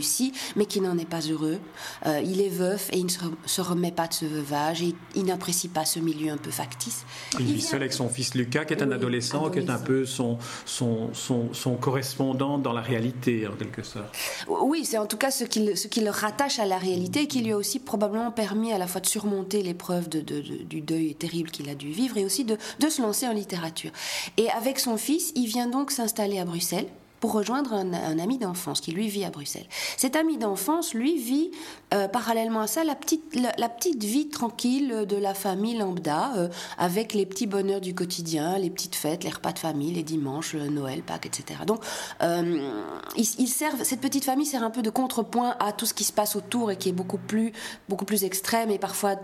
mais 0.56 0.66
qui 0.66 0.82
n'en 0.82 0.98
est 0.98 1.10
pas 1.10 1.22
heureux. 1.22 1.60
Euh, 2.06 2.22
il 2.24 2.42
est 2.42 2.50
veuf 2.50 2.90
et 2.92 2.98
il 2.98 3.06
ne 3.06 3.12
se 3.46 3.62
remet 3.62 3.92
pas 3.92 4.08
de 4.08 4.14
ce 4.14 4.26
veuvage 4.26 4.82
et 4.82 4.96
il 5.16 5.26
n'apprécie 5.26 5.68
pas 5.68 5.86
ce 5.86 6.00
milieu 6.00 6.32
un 6.32 6.38
peu 6.38 6.52
factice. 6.52 7.06
Il, 7.40 7.46
vit 7.46 7.62
seul 7.62 7.82
avec 7.82 7.94
son 7.94 8.10
fils 8.10 8.36
Lucas, 8.36 8.66
qui 8.66 8.74
est 8.74 8.84
un 8.84 8.92
adolescent, 8.92 9.50
qui 9.50 9.60
est 9.60 9.70
un 9.70 9.80
peu 9.80 10.06
son, 10.06 10.38
son, 10.66 11.10
son, 11.14 11.76
correspondant 11.76 12.58
dans 12.58 12.74
la 12.74 12.82
réalité, 12.82 13.48
en 13.48 13.54
quelque 13.54 13.84
sorte. 13.84 14.16
Oui, 14.48 14.86
c'est 14.86 14.98
en 14.98 15.06
tout 15.06 15.18
cas 15.18 15.32
ce 15.32 15.44
qui, 15.44 15.76
ce 15.76 15.88
qui 15.88 16.02
le 16.02 16.10
rattache 16.10 16.60
à 16.60 16.66
la 16.66 16.78
réalité 16.78 17.24
et 17.24 17.28
qui 17.28 17.42
lui 17.42 17.52
a 17.52 17.58
aussi 17.58 17.80
probablement 17.80 18.32
permis 18.32 18.74
à 18.74 18.78
la 18.78 18.88
fois 18.88 19.02
de 19.02 19.06
surmonter 19.06 19.62
l'épreuve 19.62 20.10
de, 20.10 20.22
du 20.22 20.82
deuil 20.82 21.16
terrible 21.16 21.52
qu'il 21.52 21.70
a 21.70 21.76
dû 21.76 21.92
vivre 21.92 22.18
et 22.18 22.26
aussi 22.26 22.46
de, 22.46 22.58
de 22.80 22.90
se 22.90 23.02
lancer 23.02 23.28
en 23.28 23.34
littérature. 23.34 23.92
Et 24.38 24.50
avec 24.52 24.80
son 24.80 24.98
fils, 24.98 25.32
il 25.36 25.48
vient 25.48 25.68
donc 25.68 25.92
s'installer 25.92 26.40
à 26.40 26.46
Bruxelles 26.46 26.88
pour 27.20 27.34
rejoindre 27.34 27.74
un, 27.74 28.20
ami 28.20 28.38
d'enfance 28.38 28.82
qui 28.82 28.92
lui 28.92 29.08
vit 29.08 29.24
à 29.24 29.30
Bruxelles. 29.30 29.66
Cet 29.98 30.16
ami 30.16 30.38
d'enfance, 30.38 30.94
lui, 30.94 31.18
vit 31.18 31.52
euh, 31.94 32.08
parallèlement 32.08 32.62
à 32.62 32.68
ça 32.68 32.84
la 32.84 32.96
petite, 32.96 33.36
la, 33.36 33.70
petite 33.70 34.04
vie 34.04 34.30
tranquille 34.30 35.06
de 35.08 35.16
la 35.16 35.34
famille 35.34 35.78
lambda, 35.78 36.34
euh, 36.38 36.50
avec 36.78 37.14
les 37.14 37.26
petits 37.26 37.48
bonheurs 37.48 37.82
du 37.82 37.96
quotidien, 37.96 38.58
les 38.58 38.70
petites 38.70 38.96
fêtes, 38.96 39.24
les 39.24 39.30
repas 39.30 39.52
de 39.52 39.60
famille, 39.60 39.94
les 39.94 40.04
dimanches, 40.04 40.56
Noël, 40.56 41.02
Pâques, 41.02 41.26
etc. 41.26 41.62
Donc, 41.66 41.84
euh, 42.22 42.72
ils, 43.16 43.48
servent, 43.48 43.84
cette 43.84 44.02
petite 44.02 44.26
famille 44.26 44.46
sert 44.46 44.64
un 44.64 44.72
peu 44.72 44.82
de 44.82 44.90
contrepoint 44.90 45.56
à 45.60 45.72
tout 45.72 45.86
ce 45.86 45.94
qui 45.94 46.04
se 46.04 46.14
passe 46.14 46.36
autour 46.36 46.72
et 46.72 46.78
qui 46.78 46.90
est 46.90 46.94
beaucoup 46.94 47.18
plus, 47.18 47.52
beaucoup 47.90 48.06
plus 48.06 48.24
extrême 48.24 48.70
et 48.70 48.80
parfois 48.80 49.16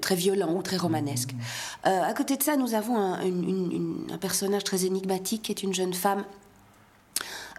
très 0.00 0.14
violent 0.14 0.54
ou 0.54 0.62
très 0.62 0.76
romanesque. 0.76 1.34
à 1.84 2.12
côté 2.14 2.36
de 2.36 2.42
ça, 2.42 2.56
nous 2.56 2.74
avons 2.74 2.96
un 2.96 4.18
personnage 4.18 4.64
très 4.64 4.84
énigmatique 4.84 5.42
qui 5.42 5.52
est 5.52 5.62
une 5.62 5.74
jeune 5.74 5.94
femme 5.94 6.24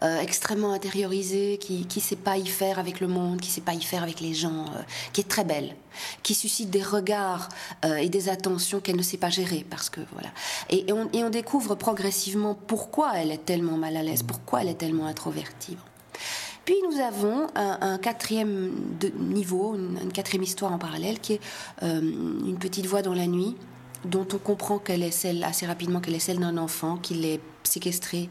euh, 0.04 0.20
extrêmement 0.20 0.74
intériorisée, 0.74 1.58
qui 1.58 1.88
ne 1.96 2.02
sait 2.02 2.18
pas 2.18 2.38
y 2.38 2.48
faire 2.48 2.80
avec 2.80 3.00
le 3.00 3.08
monde, 3.08 3.40
qui 3.40 3.48
ne 3.48 3.54
sait 3.54 3.62
pas 3.62 3.74
y 3.74 3.82
faire 3.82 4.04
avec 4.04 4.20
les 4.20 4.34
gens, 4.34 4.66
euh, 4.66 4.82
qui 5.14 5.22
est 5.22 5.28
très 5.28 5.46
belle, 5.46 5.74
qui 6.22 6.34
suscite 6.34 6.70
des 6.70 6.84
regards 6.84 7.48
euh, 7.86 7.96
et 7.96 8.10
des 8.10 8.28
attentions 8.28 8.82
qu'elle 8.82 8.98
ne 8.98 9.02
sait 9.02 9.18
pas 9.18 9.30
gérer, 9.30 9.66
parce 9.70 9.90
que 9.90 10.02
voilà. 10.12 10.30
Et, 10.70 10.86
on, 10.92 11.30
découvre 11.30 11.76
progressivement 11.76 12.56
pourquoi 12.56 13.14
elle 13.16 13.32
est 13.32 13.46
tellement 13.46 13.78
mal 13.78 13.96
à 13.96 14.04
l'aise, 14.04 14.22
pourquoi 14.22 14.62
elle 14.62 14.68
est 14.68 14.76
tellement 14.76 15.06
introvertie. 15.06 15.78
Puis 16.66 16.76
nous 16.90 17.00
avons 17.00 17.48
un, 17.56 17.98
quatrième 17.98 18.72
niveau, 19.18 19.76
une, 19.76 20.12
quatrième 20.12 20.44
histoire 20.44 20.74
en 20.74 20.78
parallèle, 20.78 21.20
qui 21.20 21.34
est 21.34 21.42
une 21.82 22.58
petite 22.60 22.86
voix 22.86 23.02
dans 23.02 23.14
la 23.14 23.28
nuit, 23.28 23.56
dont 24.06 24.28
on 24.34 24.38
comprend 24.38 24.80
qu'elle 24.80 25.04
est 25.04 25.12
celle 25.12 25.44
assez 25.44 25.66
rapidement 25.66 26.00
qu'elle 26.00 26.16
est 26.16 26.20
celle 26.20 26.40
d'un 26.40 26.58
enfant, 26.58 26.98
qu'il 26.98 27.26
est 27.26 27.40
séquestré 27.64 28.30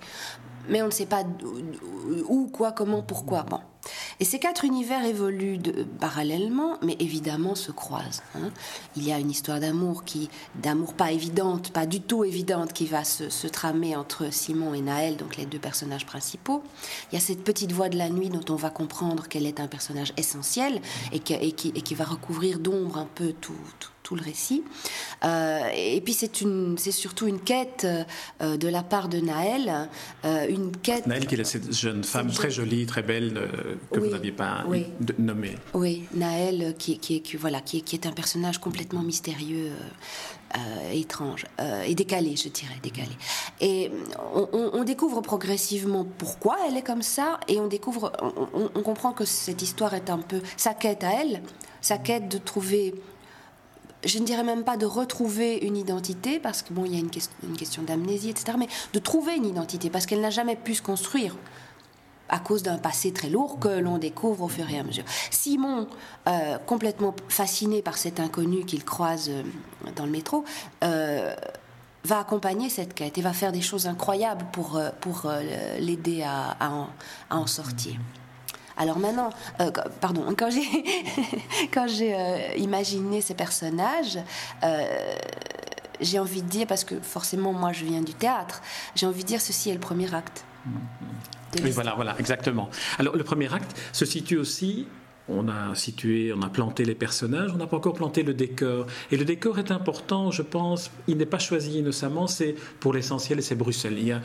mais 0.69 0.83
on 0.83 0.87
ne 0.87 0.91
sait 0.91 1.07
pas 1.07 1.25
où, 2.29 2.49
quoi, 2.49 2.73
comment, 2.73 3.03
pourquoi. 3.03 3.43
Bon. 3.43 3.61
Et 4.21 4.25
ces 4.25 4.39
quatre 4.39 4.65
univers 4.65 5.05
évoluent 5.05 5.61
parallèlement, 6.01 6.79
mais 6.83 6.97
évidemment 7.01 7.55
se 7.55 7.73
croisent. 7.73 8.23
Hein. 8.35 8.51
Il 8.97 9.05
y 9.05 9.13
a 9.13 9.19
une 9.19 9.31
histoire 9.31 9.61
d'amour 9.61 10.05
qui, 10.05 10.31
d'amour 10.55 10.95
pas 10.95 11.13
évidente, 11.13 11.71
pas 11.71 11.87
du 11.87 12.01
tout 12.01 12.25
évidente, 12.25 12.73
qui 12.73 12.87
va 12.87 13.05
se, 13.05 13.47
tramer 13.49 13.95
entre 13.95 14.33
Simon 14.33 14.75
et 14.75 14.81
Naël, 14.81 15.17
donc 15.17 15.37
les 15.37 15.47
deux 15.47 15.59
personnages 15.59 16.07
principaux. 16.07 16.63
Il 17.11 17.15
y 17.15 17.19
a 17.19 17.21
cette 17.21 17.45
petite 17.45 17.73
voix 17.73 17.89
de 17.89 17.99
la 17.99 18.09
nuit 18.09 18.31
dont 18.31 18.53
on 18.53 18.57
va 18.57 18.71
comprendre 18.71 19.29
qu'elle 19.29 19.47
est 19.47 19.61
un 19.61 19.69
personnage 19.69 20.13
essentiel 20.17 20.81
et, 21.13 21.21
qui, 21.21 21.95
va 21.95 22.05
recouvrir 22.05 22.59
d'ombre 22.59 22.99
un 22.99 23.09
peu 23.15 23.33
tout 23.33 23.53
le 24.13 24.23
récit. 24.23 24.63
Euh, 25.25 25.61
et 25.75 26.01
puis 26.03 26.13
c'est 26.13 26.43
une, 26.43 26.77
c'est 26.77 26.93
surtout 26.93 27.27
une 27.27 27.41
quête 27.41 27.87
euh, 27.87 28.57
de 28.57 28.69
la 28.69 28.83
part 28.83 29.09
de 29.09 29.19
Naël, 29.19 29.89
euh, 30.25 30.47
une 30.49 30.77
quête. 30.77 31.07
Naël 31.07 31.27
qui 31.27 31.35
est 31.35 31.45
cette 31.45 31.75
jeune 31.75 32.05
femme 32.05 32.31
très 32.31 32.51
jolie, 32.51 32.85
très 32.85 33.03
belle 33.03 33.49
que 33.91 33.99
vous 33.99 34.11
n'aviez 34.11 34.33
pas 34.33 34.65
nommée. 35.19 35.55
Oui, 35.73 36.05
Naël 36.15 36.75
qui, 36.79 36.99
qui, 36.99 37.23
qui 37.23 37.37
voilà, 37.37 37.61
qui, 37.61 37.83
qui, 37.83 37.97
est 37.97 38.07
un 38.07 38.13
personnage 38.13 38.59
complètement 38.59 39.03
mystérieux. 39.03 39.71
étrange 40.93 41.47
et 41.87 41.95
décalée, 41.95 42.37
je 42.37 42.49
dirais, 42.49 42.79
décalée. 42.83 43.17
Et 43.61 43.91
on, 44.53 44.85
découvre 44.85 45.21
progressivement 45.21 46.07
pourquoi 46.19 46.57
elle 46.69 46.77
est 46.77 46.83
comme 46.83 47.03
ça, 47.03 47.41
et 47.49 47.59
on 47.59 47.67
découvre, 47.67 48.13
on, 48.53 48.83
comprend 48.83 49.13
que 49.13 49.25
cette 49.25 49.63
histoire 49.63 49.95
est 49.95 50.11
un 50.11 50.19
peu 50.19 50.41
sa 50.57 50.75
quête 50.75 51.03
à 51.03 51.13
elle, 51.21 51.43
sa 51.81 51.99
quête 51.99 52.29
de 52.29 52.39
trouver 52.39 52.95
je 54.05 54.19
ne 54.19 54.25
dirais 54.25 54.45
même 54.45 54.65
pas 54.65 54.77
de 54.77 54.87
retrouver 54.87 55.59
une 55.59 55.77
identité, 55.77 56.39
parce 56.39 56.63
que 56.63 56.73
bon, 56.73 56.85
il 56.85 56.95
y 56.95 56.97
a 56.97 57.01
une, 57.01 57.11
question 57.57 57.83
d'amnésie, 57.83 58.31
etc., 58.31 58.57
mais 58.59 58.69
de 58.93 58.99
trouver 58.99 59.35
une 59.37 59.47
identité, 59.47 59.91
parce 59.91 60.07
qu'elle 60.07 60.21
n'a 60.21 60.31
jamais 60.31 60.57
pu 60.57 60.75
se 60.75 60.83
construire 60.83 61.37
à 62.29 62.39
cause 62.39 62.63
d'un 62.63 62.79
passé 62.79 63.13
très 63.13 63.29
lourd 63.29 63.59
que 63.59 63.69
l'on 63.69 63.99
découvre 63.99 64.45
au 64.45 64.49
fur 64.49 64.69
et 64.71 64.79
à 64.79 64.83
mesure. 64.83 65.05
Simon, 65.31 65.87
euh, 66.27 66.59
complètement 66.59 67.15
fasciné 67.29 67.83
par 67.83 67.99
cet 67.99 68.19
inconnu 68.19 68.65
qu'il 68.65 68.85
croise 68.85 69.29
euh, 69.29 69.43
dans 69.95 70.07
le 70.07 70.11
métro, 70.11 70.45
euh, 70.83 71.35
va 72.05 72.19
accompagner 72.19 72.69
cette 72.71 72.95
quête 72.95 73.19
et 73.19 73.23
va 73.23 73.33
faire 73.33 73.53
des 73.53 73.61
choses 73.61 73.87
incroyables 73.87 74.45
pour, 74.53 74.81
pour 75.01 75.31
l'aider 75.79 76.23
à, 76.23 76.87
en, 77.31 77.47
sortir. 77.47 77.95
Alors 78.77 78.99
maintenant, 78.99 79.31
pardon, 80.01 80.35
quand 80.37 80.51
j'ai 80.51 80.63
quand 81.73 81.87
j'ai 81.87 82.15
imaginé 82.57 83.21
ces 83.21 83.35
personnages, 83.35 84.19
j'ai 86.01 86.19
envie 86.19 86.43
de 86.43 86.49
dire 86.49 86.67
parce 86.67 86.85
que 86.85 86.99
forcément 87.01 87.53
moi 87.53 87.73
je 87.73 87.85
viens 87.85 88.03
du 88.03 88.15
théâtre, 88.15 88.63
j'ai 88.95 89.07
envie 89.07 89.23
de 89.23 89.29
dire 89.29 89.41
ceci 89.41 89.71
est 89.71 89.75
le 89.75 89.81
premier 89.81 90.13
acte. 90.15 90.45
Oui, 91.63 91.71
voilà, 91.71 91.95
voilà, 91.95 92.17
exactement. 92.19 92.69
Alors, 92.99 93.17
le 93.17 93.23
premier 93.23 93.53
acte 93.53 93.79
se 93.93 94.05
situe 94.05 94.39
aussi 94.39 94.87
on 95.29 95.49
a 95.49 95.75
situé, 95.75 96.35
on 96.37 96.43
a 96.43 96.51
planté 96.51 96.85
les 96.85 96.95
personnages, 96.95 97.51
on 97.55 97.57
n'a 97.57 97.67
pas 97.67 97.79
encore 97.79 97.95
planté 97.95 98.23
le 98.23 98.35
décor. 98.35 98.87
Et 99.11 99.17
le 99.17 99.25
décor 99.25 99.59
est 99.59 99.71
important, 99.71 100.31
je 100.31 100.43
pense. 100.43 100.91
Il 101.09 101.17
n'est 101.17 101.25
pas 101.25 101.39
choisi 101.39 101.79
innocemment, 101.79 102.27
c'est 102.27 102.55
pour 102.81 102.93
l'essentiel, 102.93 103.43
c'est 103.43 103.55
Bruxelles. 103.55 103.97
Il 103.99 104.09
y 104.09 104.13
a 104.13 104.21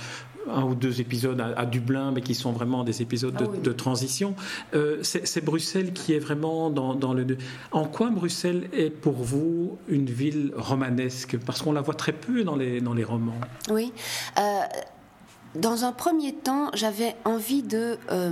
un 0.49 0.63
ou 0.63 0.75
deux 0.75 1.01
épisodes 1.01 1.39
à, 1.39 1.65
Dublin, 1.65 2.11
mais 2.11 2.21
qui 2.21 2.35
sont 2.35 2.51
vraiment 2.51 2.83
des 2.83 3.01
épisodes 3.01 3.35
de, 3.35 3.69
ah 3.69 3.73
transition. 3.73 4.35
Euh, 4.73 4.99
c'est 5.03 5.43
Bruxelles 5.43 5.93
qui 5.93 6.13
est 6.13 6.19
vraiment 6.19 6.69
dans, 6.69 7.13
le. 7.13 7.37
En 7.71 7.85
quoi 7.85 8.09
Bruxelles 8.09 8.69
est 8.73 8.89
pour 8.89 9.13
vous 9.13 9.77
une 9.87 10.05
ville 10.05 10.51
romanesque? 10.55 11.37
Parce 11.45 11.61
qu'on 11.61 11.71
la 11.71 11.81
voit 11.81 11.93
très 11.93 12.13
peu 12.13 12.43
dans 12.43 12.55
les, 12.55 12.81
dans 12.81 12.93
les 12.93 13.03
romans. 13.03 13.39
Oui. 13.69 13.91
Euh, 14.37 14.41
dans 15.55 15.83
un 15.83 15.91
premier 15.91 16.33
temps, 16.33 16.69
j'avais 16.73 17.15
envie 17.25 17.63
de, 17.63 17.97
euh, 18.11 18.31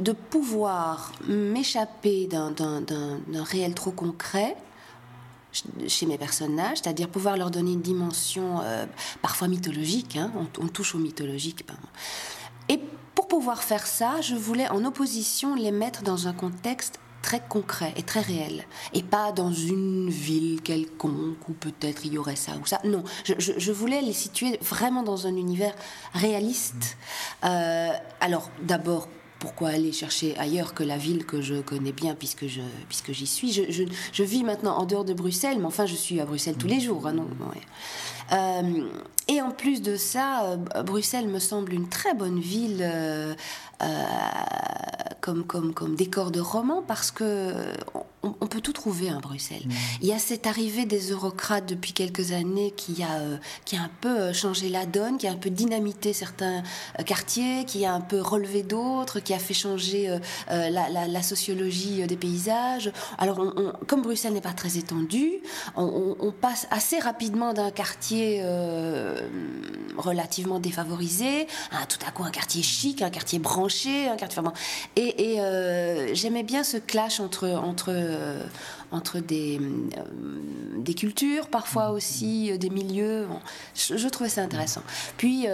de 0.00 0.12
pouvoir 0.12 1.12
m'échapper 1.28 2.26
d'un 2.26 3.44
réel 3.44 3.74
trop 3.74 3.90
concret 3.90 4.56
chez 5.88 6.06
mes 6.06 6.18
personnages, 6.18 6.78
c'est-à-dire 6.82 7.08
pouvoir 7.08 7.36
leur 7.36 7.50
donner 7.50 7.72
une 7.72 7.82
dimension 7.82 8.60
euh, 8.62 8.86
parfois 9.22 9.48
mythologique, 9.48 10.16
hein, 10.16 10.32
on, 10.60 10.68
touche 10.68 10.94
au 10.94 10.98
mythologique. 10.98 11.64
Et 12.68 12.80
pour 13.14 13.28
pouvoir 13.28 13.62
faire 13.62 13.86
ça, 13.86 14.20
je 14.20 14.34
voulais 14.34 14.68
en 14.68 14.84
opposition 14.84 15.54
les 15.54 15.70
mettre 15.70 16.02
dans 16.02 16.28
un 16.28 16.32
contexte 16.32 16.98
très 17.22 17.40
concret 17.40 17.94
et 17.96 18.02
très 18.02 18.20
réel, 18.20 18.66
et 18.92 19.02
pas 19.02 19.32
dans 19.32 19.50
une 19.50 20.10
ville 20.10 20.60
quelconque 20.60 21.48
où 21.48 21.52
peut-être 21.54 22.04
il 22.04 22.12
y 22.12 22.18
aurait 22.18 22.36
ça 22.36 22.52
ou 22.60 22.66
ça. 22.66 22.80
Non, 22.84 23.02
je, 23.24 23.72
voulais 23.72 24.02
les 24.02 24.12
situer 24.12 24.58
vraiment 24.60 25.02
dans 25.02 25.26
un 25.26 25.34
univers 25.34 25.74
réaliste. 26.12 26.98
Euh, 27.44 27.88
alors 28.20 28.50
d'abord 28.62 29.08
pourquoi 29.44 29.68
aller 29.68 29.92
chercher 29.92 30.34
ailleurs 30.38 30.72
que 30.72 30.82
la 30.82 30.96
ville 30.96 31.26
que 31.26 31.42
je 31.42 31.56
connais 31.60 31.92
bien 31.92 32.14
puisque 32.14 32.46
je 32.46 32.62
puisque 32.88 33.12
j'y 33.12 33.26
suis 33.26 33.52
je, 33.52 33.84
je, 34.10 34.22
vis 34.22 34.42
maintenant 34.42 34.78
en 34.78 34.86
dehors 34.86 35.04
de 35.04 35.12
Bruxelles, 35.12 35.58
mais 35.58 35.66
enfin 35.66 35.84
je 35.84 35.94
suis 35.94 36.18
à 36.18 36.24
Bruxelles 36.24 36.56
tous 36.56 36.66
les 36.66 36.80
jours. 36.80 37.06
Hein, 37.06 37.12
non, 37.12 37.28
euh, 38.32 38.88
et 39.28 39.42
en 39.42 39.50
plus 39.50 39.82
de 39.82 39.96
ça, 39.96 40.44
euh, 40.44 40.82
Bruxelles 40.82 41.28
me 41.28 41.38
semble 41.38 41.74
une 41.74 41.90
très 41.90 42.14
bonne 42.14 42.40
ville 42.40 42.80
euh, 42.80 43.34
comme, 45.20 45.44
comme, 45.44 45.74
comme 45.74 45.94
décor 45.94 46.30
de 46.30 46.40
roman 46.40 46.80
parce 46.80 47.10
que 47.10 47.52
on, 47.94 48.04
peut 48.32 48.60
tout 48.60 48.72
trouver 48.72 49.10
à 49.10 49.18
Bruxelles. 49.18 49.62
Mm. 49.64 49.72
Il 50.02 50.08
y 50.08 50.12
a 50.12 50.18
cette 50.18 50.46
arrivée 50.46 50.86
des 50.86 51.10
eurocrates 51.10 51.66
depuis 51.66 51.92
quelques 51.92 52.32
années 52.32 52.72
qui 52.76 53.02
a, 53.02 53.20
qui 53.64 53.76
a 53.76 53.82
un 53.82 53.90
peu 54.00 54.32
changé 54.32 54.68
la 54.68 54.86
donne, 54.86 55.18
qui 55.18 55.26
a 55.26 55.32
un 55.32 55.36
peu 55.36 55.50
dynamité 55.50 56.12
certains 56.12 56.62
quartiers, 57.06 57.64
qui 57.64 57.84
a 57.84 57.94
un 57.94 58.00
peu 58.00 58.20
relevé 58.20 58.62
d'autres, 58.62 59.20
qui 59.20 59.34
a 59.34 59.38
fait 59.38 59.54
changer 59.54 60.18
la, 60.48 60.68
la, 60.70 61.22
sociologie 61.22 62.06
des 62.06 62.16
paysages. 62.16 62.92
Alors, 63.18 63.40
comme 63.86 64.02
Bruxelles 64.02 64.32
n'est 64.32 64.40
pas 64.40 64.52
très 64.52 64.76
étendue, 64.76 65.40
on, 65.76 66.16
on 66.20 66.32
passe 66.32 66.66
assez 66.70 66.98
rapidement 66.98 67.52
d'un 67.52 67.70
quartier 67.70 68.40
euh, 68.42 69.28
relativement 69.96 70.58
défavorisé, 70.58 71.46
tout 71.88 71.98
à 72.06 72.10
coup 72.10 72.24
un 72.24 72.30
quartier 72.30 72.62
chic, 72.62 73.02
un 73.02 73.10
quartier 73.10 73.38
branché, 73.38 74.08
un 74.08 74.16
quartier 74.16 74.42
et, 74.96 75.40
euh, 75.40 76.14
j'aimais 76.14 76.42
bien 76.42 76.64
ce 76.64 76.76
clash 76.76 77.20
entre 77.20 77.48
entre 77.48 77.90
euh, 77.90 78.13
entre 78.90 79.20
des 79.20 79.60
des 80.76 80.94
cultures, 80.94 81.48
parfois 81.48 81.90
aussi 81.90 82.56
des 82.58 82.70
milieux. 82.70 83.26
je, 83.74 84.08
trouvais 84.08 84.28
ça 84.28 84.42
intéressant. 84.42 84.82
Puis 85.16 85.46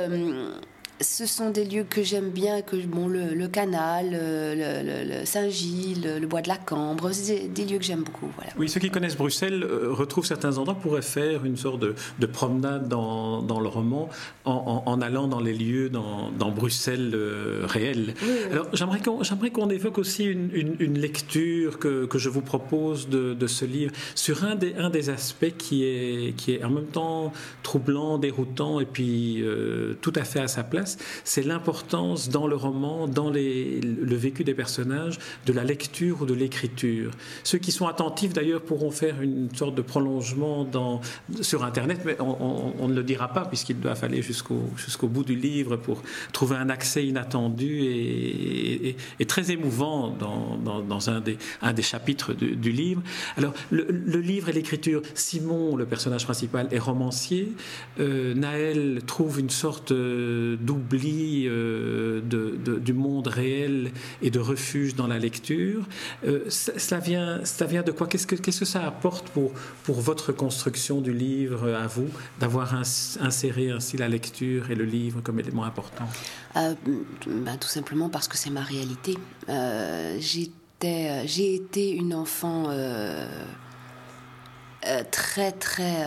ce 1.01 1.25
sont 1.25 1.51
des 1.51 1.65
lieux 1.65 1.85
que 1.89 2.03
j'aime 2.03 2.31
bien, 2.31 2.61
que 2.61 2.77
bon, 2.77 3.09
le, 3.09 3.49
canal, 3.49 4.11
le, 4.13 5.25
Saint-Gilles, 5.25 6.19
le, 6.21 6.27
bois 6.27 6.43
de 6.43 6.49
la 6.49 6.57
Cambre, 6.57 7.11
c'est 7.13 7.49
des, 7.49 7.65
lieux 7.65 7.79
que 7.79 7.85
j'aime 7.85 8.03
beaucoup. 8.03 8.29
Voilà. 8.37 8.53
Oui, 8.59 8.69
ceux 8.69 8.81
qui 8.81 8.91
connaissent 8.91 9.17
Bruxelles 9.17 9.63
euh, 9.63 9.93
retrouvent 9.93 10.27
certains 10.27 10.59
endroits, 10.59 10.75
pourraient 10.75 11.03
faire 11.03 11.45
une 11.45 11.57
sorte 11.57 11.81
de, 11.81 12.27
promenade 12.27 12.89
dans, 12.89 13.43
dans, 13.43 13.61
le 13.61 13.69
roman 13.69 14.09
en, 14.45 15.01
allant 15.01 15.27
dans 15.27 15.41
les 15.41 15.55
lieux 15.55 15.89
dans, 15.89 16.31
dans 16.31 16.51
Bruxelles 16.51 17.13
euh, 17.15 17.63
réel. 17.65 18.15
Alors 18.51 18.67
j'aimerais 18.73 19.01
qu'on, 19.01 19.23
j'aimerais 19.23 19.51
qu'on 19.51 19.71
évoque 19.71 19.99
aussi 19.99 20.25
une, 20.25 20.51
une, 20.79 20.99
lecture 20.99 21.79
que, 21.79 22.07
que, 22.07 22.19
je 22.19 22.29
vous 22.29 22.43
propose 22.43 23.09
de, 23.09 23.35
de, 23.35 23.47
ce 23.47 23.65
livre 23.65 23.93
sur 24.15 24.45
un 24.45 24.55
des, 24.55 24.75
un 24.77 24.91
des 24.91 25.11
aspects 25.11 25.57
qui 25.57 25.85
est, 25.85 26.37
qui 26.37 26.53
est 26.53 26.65
en 26.65 26.71
même 26.71 26.87
temps 26.87 27.33
troublant, 27.63 28.19
déroutant 28.19 28.81
et 28.81 28.87
puis 28.87 29.43
euh, 29.43 29.95
tout 30.01 30.13
à 30.15 30.25
fait 30.25 30.41
à 30.41 30.49
sa 30.49 30.63
place 30.63 30.90
c'est 31.25 31.43
l'importance 31.43 32.29
dans 32.29 32.47
le 32.47 32.57
roman, 32.57 33.07
dans 33.07 33.31
le 33.31 34.17
vécu 34.17 34.45
des 34.45 34.55
personnages, 34.55 35.19
de 35.47 35.53
la 35.53 35.65
lecture 35.65 36.23
ou 36.23 36.27
de 36.27 36.35
l'écriture. 36.35 37.11
Ceux 37.45 37.59
qui 37.59 37.73
sont 37.73 37.87
attentifs 37.87 38.33
d'ailleurs 38.33 38.63
pourront 38.63 38.91
faire 38.91 39.21
une 39.21 39.55
sorte 39.55 39.75
de 39.75 39.83
prolongement 39.83 40.67
sur 41.41 41.65
Internet, 41.65 42.01
mais 42.05 42.17
on, 42.21 42.89
ne 42.89 42.95
le 42.95 43.03
dira 43.03 43.29
pas 43.29 43.45
puisqu'il 43.45 43.81
doit 43.81 43.95
aller 44.03 44.23
jusqu'au 44.23 45.09
bout 45.09 45.25
du 45.25 45.35
livre 45.35 45.77
pour 45.77 46.03
trouver 46.33 46.57
un 46.57 46.69
accès 46.69 47.07
inattendu 47.07 47.81
et, 47.83 48.97
très 49.27 49.53
émouvant 49.53 50.11
dans, 50.11 51.11
un, 51.11 51.21
des, 51.21 51.83
chapitres 51.83 52.33
du, 52.35 52.73
livre. 52.73 53.03
Alors 53.37 53.55
le, 53.71 53.85
livre 54.21 54.49
et 54.49 54.53
l'écriture, 54.53 55.03
Simon, 55.15 55.77
le 55.77 55.87
personnage 55.87 56.25
principal, 56.25 56.69
est 56.71 56.79
romancier. 56.79 57.53
Euh, 57.99 58.35
Naël 58.35 59.01
trouve 59.07 59.41
une 59.41 59.51
sorte 59.51 59.93
euh, 59.93 60.57
oubli 60.81 61.47
euh, 61.47 62.21
du 62.23 62.93
monde 62.93 63.27
réel 63.27 63.93
et 64.23 64.31
de 64.31 64.39
refuge 64.39 64.95
dans 64.95 65.07
la 65.07 65.19
lecture. 65.19 65.87
Euh, 66.27 66.45
ça, 66.49 66.99
vient, 66.99 67.45
ça 67.45 67.67
vient 67.67 67.83
de 67.83 67.93
quoi? 67.93 68.07
Qu'est-ce 68.07 68.27
que, 68.27 68.65
ça 68.65 68.87
apporte 68.87 69.29
pour, 69.29 69.53
pour 69.85 70.01
votre 70.01 70.33
construction 70.33 71.01
du 71.01 71.13
livre 71.13 71.73
à 71.75 71.87
vous, 71.87 72.09
d'avoir 72.39 72.75
inséré 72.75 73.71
ainsi 73.71 73.97
la 73.97 74.09
lecture 74.09 74.71
et 74.71 74.75
le 74.75 74.85
livre 74.85 75.21
comme 75.21 75.39
élément 75.41 75.65
important? 75.65 76.09
Euh, 76.57 76.75
bah, 77.27 77.57
Tout 77.61 77.69
simplement 77.69 78.09
parce 78.09 78.29
que 78.29 78.37
c'est 78.37 78.51
ma 78.51 78.63
réalité. 78.63 79.17
j'étais, 80.19 81.27
j'ai 81.27 81.55
été 81.55 81.91
une 81.91 82.15
enfant 82.15 82.71
très 85.11 85.53
très 85.53 86.05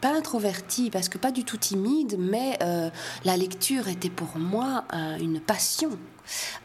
pas 0.00 0.14
introvertie, 0.14 0.90
parce 0.90 1.08
que 1.08 1.18
pas 1.18 1.30
du 1.30 1.44
tout 1.44 1.56
timide, 1.56 2.16
mais 2.18 2.58
euh, 2.62 2.90
la 3.24 3.36
lecture 3.36 3.88
était 3.88 4.10
pour 4.10 4.38
moi 4.38 4.84
une 5.20 5.40
passion. 5.40 5.90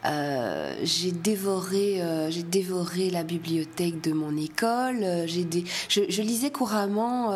Euh, 0.04 0.74
j'ai 0.82 1.12
dévoré, 1.12 2.02
euh, 2.02 2.30
j'ai 2.30 2.42
dévoré 2.42 3.10
la 3.10 3.22
bibliothèque 3.22 4.00
de 4.00 4.12
mon 4.12 4.36
école. 4.36 5.02
Euh, 5.02 5.26
j'ai 5.26 5.46
je, 5.88 6.22
lisais 6.22 6.50
couramment 6.50 7.30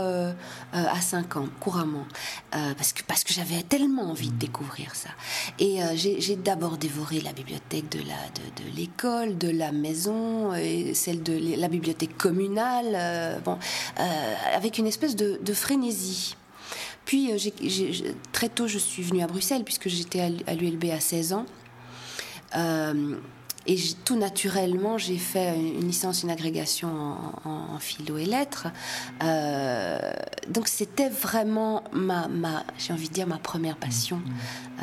à 0.73 1.01
5 1.01 1.37
ans, 1.37 1.49
couramment, 1.61 2.07
parce 2.51 2.93
que 2.93 3.03
parce 3.03 3.25
que 3.25 3.33
j'avais 3.33 3.63
tellement 3.63 4.11
envie 4.11 4.31
de 4.31 4.37
découvrir 4.37 4.95
ça. 4.95 5.11
Et 5.59 5.79
j'ai 5.97 6.37
d'abord 6.37 6.77
dévoré 6.77 7.21
la 7.21 7.33
bibliothèque 7.33 7.91
de 7.91 7.99
la 7.99 8.05
de, 8.05 8.65
de 8.65 8.77
l'école, 8.77 9.39
de 9.39 9.51
la 9.51 9.73
maison, 9.73 10.55
et 10.55 10.95
celle 10.95 11.23
de 11.23 11.57
la 11.57 11.69
bibliothèque 11.69 12.17
communale. 12.17 13.41
bon, 13.45 13.59
avec 14.55 14.79
une 14.79 14.87
espèce 14.87 15.17
de, 15.17 15.39
de 15.43 15.53
frénésie. 15.53 16.37
Puis, 17.05 17.31
très 18.33 18.49
tôt, 18.49 18.67
je 18.67 18.79
suis 18.79 19.03
venue 19.03 19.23
à 19.23 19.29
Bruxelles, 19.29 19.63
puisque 19.65 19.89
j'étais 19.89 20.21
à 20.21 20.55
l'ULB 20.55 20.87
à 20.93 21.01
16 21.01 21.33
ans. 21.35 21.47
Euh, 22.57 23.17
et 23.69 23.77
tout 24.05 24.17
naturellement, 24.17 24.97
j'ai 24.97 25.19
fait 25.19 25.57
une 25.57 25.89
licence, 25.89 26.23
une 26.23 26.31
agrégation 26.31 26.89
en, 27.45 27.79
philo 27.81 28.17
et 28.17 28.25
lettres. 28.25 28.69
Euh, 29.25 29.99
donc 30.49 30.69
c'était 30.69 31.09
vraiment 31.09 31.83
ma, 31.93 32.29
ma 32.29 32.63
j'ai 32.79 32.93
envie 32.93 33.09
de 33.09 33.15
dire, 33.15 33.27
ma 33.27 33.39
première 33.39 33.77
passion, 33.77 34.19
mmh. 34.19 34.83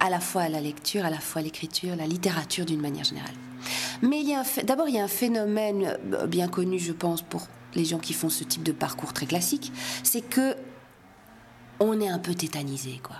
à 0.00 0.10
la 0.10 0.20
fois 0.20 0.50
la 0.50 0.60
lecture, 0.60 1.06
à 1.06 1.10
la 1.10 1.20
fois 1.20 1.40
l'écriture, 1.40 1.96
la 1.96 2.06
littérature 2.06 2.66
d'une 2.66 2.82
manière 2.82 3.04
générale. 3.04 3.34
Mais 4.02 4.22
d'abord, 4.64 4.88
il 4.88 4.96
y 4.96 4.98
a 4.98 5.04
un 5.04 5.08
phénomène 5.08 5.96
bien 6.28 6.48
connu, 6.48 6.78
je 6.78 6.92
pense, 6.92 7.22
pour 7.22 7.46
les 7.74 7.84
gens 7.84 7.98
qui 7.98 8.12
font 8.12 8.28
ce 8.28 8.44
type 8.44 8.62
de 8.62 8.72
parcours 8.72 9.12
très 9.12 9.26
classique, 9.26 9.72
c'est 10.02 10.20
que 10.20 10.54
on 11.80 12.00
est 12.00 12.08
un 12.08 12.18
peu 12.18 12.34
tétanisé, 12.34 13.00
quoi. 13.02 13.16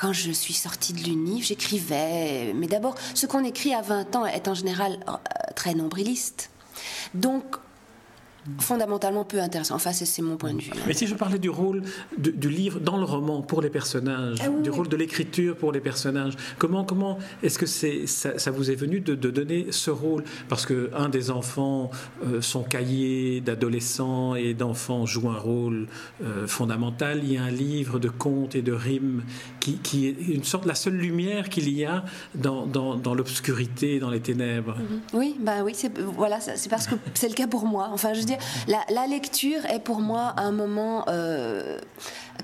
Quand 0.00 0.14
je 0.14 0.30
suis 0.30 0.54
sortie 0.54 0.94
de 0.94 1.00
l'UNIF, 1.00 1.44
j'écrivais, 1.44 2.54
mais 2.54 2.66
d'abord, 2.68 2.94
ce 3.12 3.26
qu'on 3.26 3.44
écrit 3.44 3.74
à 3.74 3.82
20 3.82 4.16
ans 4.16 4.24
est 4.24 4.48
en 4.48 4.54
général 4.54 4.98
euh, 5.06 5.12
très 5.54 5.74
nombriliste. 5.74 6.48
Donc, 7.12 7.44
fondamentalement 8.58 9.24
peu 9.24 9.40
intéressant. 9.40 9.74
Enfin, 9.74 9.92
c'est 9.92 10.22
mon 10.22 10.36
point 10.36 10.54
de 10.54 10.60
vue. 10.60 10.70
Mais 10.86 10.94
si 10.94 11.06
je 11.06 11.14
parlais 11.14 11.38
du 11.38 11.50
rôle 11.50 11.82
du 12.16 12.48
livre 12.48 12.80
dans 12.80 12.96
le 12.96 13.04
roman 13.04 13.42
pour 13.42 13.62
les 13.62 13.70
personnages, 13.70 14.38
ah 14.42 14.48
du 14.48 14.70
rôle 14.70 14.88
de 14.88 14.96
l'écriture 14.96 15.56
pour 15.56 15.72
les 15.72 15.80
personnages, 15.80 16.34
comment, 16.58 16.84
comment 16.84 17.18
est-ce 17.42 17.58
que 17.58 17.66
c'est, 17.66 18.06
ça, 18.06 18.50
vous 18.50 18.70
est 18.70 18.74
venu 18.74 19.00
de, 19.00 19.14
donner 19.14 19.66
ce 19.70 19.90
rôle? 19.90 20.24
Parce 20.48 20.66
que 20.66 20.90
un 20.94 21.08
des 21.08 21.30
enfants, 21.30 21.90
euh, 22.26 22.40
son 22.40 22.62
cahier 22.62 23.40
d'adolescent 23.40 24.34
et 24.34 24.54
d'enfant 24.54 25.06
joue 25.06 25.28
un 25.28 25.38
rôle 25.38 25.86
euh, 26.24 26.46
fondamental. 26.46 27.20
Il 27.22 27.32
y 27.32 27.36
a 27.36 27.44
un 27.44 27.50
livre 27.50 27.98
de 27.98 28.08
contes 28.08 28.54
et 28.54 28.62
de 28.62 28.72
rimes 28.72 29.22
qui, 29.60 29.74
qui 29.78 30.08
est 30.08 30.16
une 30.28 30.44
sorte 30.44 30.64
de 30.64 30.68
la 30.68 30.74
seule 30.74 30.96
lumière 30.96 31.48
qu'il 31.48 31.68
y 31.68 31.84
a 31.84 32.04
dans, 32.34 32.66
dans, 32.66 32.96
dans 32.96 33.14
l'obscurité, 33.14 33.98
dans 33.98 34.10
les 34.10 34.20
ténèbres. 34.20 34.76
Mm-hmm. 34.76 35.18
Oui, 35.18 35.36
bah 35.40 35.62
oui, 35.64 35.72
c'est, 35.74 35.98
voilà, 35.98 36.40
c'est 36.40 36.68
parce 36.68 36.86
que 36.86 36.94
c'est 37.14 37.28
le 37.28 37.34
cas 37.34 37.46
pour 37.46 37.66
moi. 37.66 37.90
Enfin, 37.92 38.14
je 38.14 38.22
la, 38.66 39.06
lecture 39.06 39.64
est 39.66 39.80
pour 39.80 40.00
moi 40.00 40.34
un 40.36 40.52
moment 40.52 41.04
euh, 41.08 41.78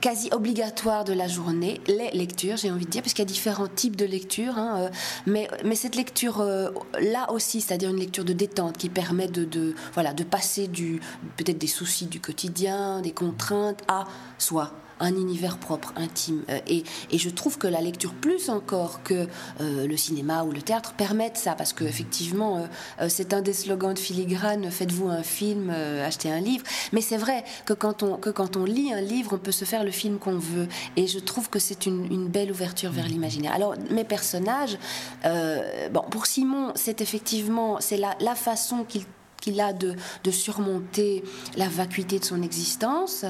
quasi 0.01 0.29
obligatoire 0.33 1.05
de 1.05 1.13
la 1.13 1.29
journée. 1.29 1.81
Les 1.87 2.11
lectures, 2.11 2.57
j'ai 2.57 2.71
envie 2.71 2.87
de 2.87 2.91
dire, 2.91 3.03
parce 3.03 3.13
qu'il 3.15 3.25
y 3.25 3.29
a 3.29 3.33
différents 3.33 3.69
types 3.69 3.97
de 3.97 4.05
lectures. 4.05 4.59
Hein, 4.59 4.77
euh, 4.79 4.89
mais, 5.27 5.49
mais 5.65 5.75
cette 5.75 5.97
lecture 5.97 6.41
euh, 6.41 6.71
là 7.01 7.31
aussi, 7.33 7.61
c'est-à-dire 7.61 7.91
une 7.91 8.01
lecture 8.01 8.25
de 8.25 8.33
détente 8.33 8.79
qui 8.79 8.89
permet 8.89 9.29
de, 9.29 9.45
de 9.45 9.75
voilà, 9.95 10.13
de 10.13 10.25
passer 10.25 10.67
du 10.67 11.01
peut-être 11.37 11.59
des 11.59 11.67
soucis 11.67 12.07
du 12.07 12.21
quotidien, 12.21 13.01
des 13.01 13.13
contraintes 13.13 13.83
à 13.89 14.05
soi 14.39 14.73
un 15.01 15.15
univers 15.15 15.59
propre, 15.59 15.93
intime. 15.97 16.43
Euh, 16.49 16.59
et, 16.67 16.85
et, 17.11 17.19
je 17.19 17.31
trouve 17.31 17.59
que 17.59 17.67
la 17.67 17.81
lecture, 17.81 18.15
plus 18.15 18.49
encore 18.49 19.03
que 19.03 19.27
euh, 19.61 19.87
le 19.87 19.97
cinéma 19.97 20.45
ou 20.45 20.53
le 20.53 20.63
théâtre, 20.63 20.95
permettent 20.95 21.37
ça, 21.37 21.55
parce 21.55 21.73
qu'effectivement, 21.73 22.67
euh, 23.01 23.09
c'est 23.09 23.35
un 23.35 23.43
des 23.43 23.53
slogans 23.53 23.95
de 23.95 23.99
filigrane, 23.99 24.71
faites-vous 24.71 25.09
un 25.09 25.23
film, 25.23 25.71
achetez 25.71 26.31
un 26.31 26.41
livre. 26.41 26.65
Mais 26.93 27.01
c'est 27.01 27.17
vrai 27.17 27.45
que 27.65 27.73
quand, 27.73 28.03
on, 28.03 28.17
que 28.17 28.31
quand 28.31 28.57
on 28.57 28.65
lit 28.65 28.93
un 28.93 29.01
livre, 29.01 29.35
on 29.35 29.39
peut 29.39 29.53
se 29.53 29.65
faire 29.65 29.85
le 29.85 29.91
film 29.91 30.19
qu'on 30.19 30.39
veut. 30.39 30.69
Et 30.97 31.07
je 31.07 31.19
trouve 31.19 31.51
que 31.51 31.59
c'est 31.59 31.87
une, 31.87 32.07
une, 32.13 32.29
belle 32.29 32.51
ouverture 32.51 32.91
vers 32.91 33.07
l'imaginaire. 33.07 33.53
Alors, 33.55 33.75
mes 33.91 34.05
personnages, 34.05 34.79
bon, 35.25 36.03
pour 36.11 36.27
Simon, 36.27 36.73
c'est 36.75 37.01
effectivement, 37.01 37.77
c'est 37.81 37.97
la, 37.97 38.17
la 38.21 38.35
façon 38.35 38.85
qu'il 38.85 39.05
qu'il 39.41 39.61
a 39.61 39.73
de, 39.73 39.95
surmonter 40.31 41.23
la 41.57 41.69
vacuité 41.69 42.19
de 42.19 42.25
son 42.25 42.43
existence. 42.43 43.25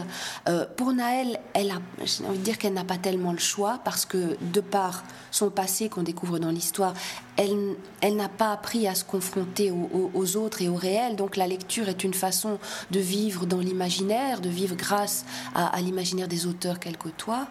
Euh, 0.48 0.64
pour 0.76 0.92
Naël, 0.92 1.38
elle 1.52 1.70
a, 1.70 1.80
j'ai 2.04 2.24
envie 2.24 2.38
de 2.38 2.42
dire 2.44 2.58
qu'elle 2.58 2.72
n'a 2.72 2.84
pas 2.84 2.98
tellement 2.98 3.32
le 3.32 3.38
choix 3.38 3.80
parce 3.84 4.06
que 4.06 4.36
de 4.40 4.60
par 4.60 5.04
son 5.30 5.50
passé 5.50 5.88
qu'on 5.88 6.02
découvre 6.02 6.38
dans 6.38 6.50
l'histoire, 6.50 6.94
elle, 7.36 8.16
n'a 8.16 8.28
pas 8.28 8.52
appris 8.52 8.86
à 8.88 8.94
se 8.94 9.04
confronter 9.04 9.70
aux, 9.70 10.36
autres 10.36 10.62
et 10.62 10.68
au 10.68 10.74
réel. 10.74 11.16
Donc 11.16 11.36
la 11.36 11.46
lecture 11.46 11.88
est 11.88 12.04
une 12.04 12.14
façon 12.14 12.58
de 12.90 13.00
vivre 13.00 13.46
dans 13.46 13.60
l'imaginaire, 13.60 14.40
de 14.40 14.48
vivre 14.48 14.76
grâce 14.76 15.24
à, 15.54 15.78
l'imaginaire 15.80 16.28
des 16.28 16.46
auteurs 16.46 16.78
qu'elle 16.78 16.96
côtoie. 16.96 17.46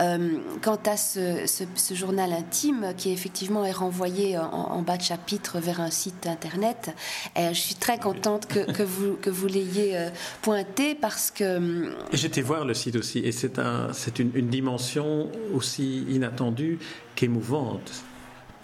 Euh, 0.00 0.38
quant 0.62 0.78
à 0.86 0.96
ce, 0.96 1.46
journal 1.92 2.32
intime, 2.32 2.92
qui 2.96 3.12
effectivement 3.12 3.64
est 3.64 3.72
renvoyé 3.72 4.38
en, 4.38 4.82
bas 4.82 4.96
de 4.96 5.02
chapitre 5.02 5.58
vers 5.58 5.80
un 5.80 5.90
site 5.90 6.26
internet, 6.26 6.94
euh, 7.38 7.52
je 7.52 7.58
suis 7.58 7.74
très 7.74 7.98
contente 7.98 8.46
que, 8.46 8.82
vous, 8.82 9.16
que 9.16 9.30
l'ayez 9.46 9.96
euh, 9.96 10.10
pointé 10.42 10.94
parce 10.94 11.30
que... 11.30 11.92
J'étais 12.12 12.42
voir 12.42 12.64
le 12.64 12.74
site 12.74 12.96
aussi 12.96 13.18
et 13.20 13.32
c'est 13.32 13.58
un, 13.58 13.88
une, 14.18 14.30
une 14.34 14.48
dimension 14.48 15.28
aussi 15.54 16.04
inattendue 16.08 16.78
qu'émouvante. 17.14 18.04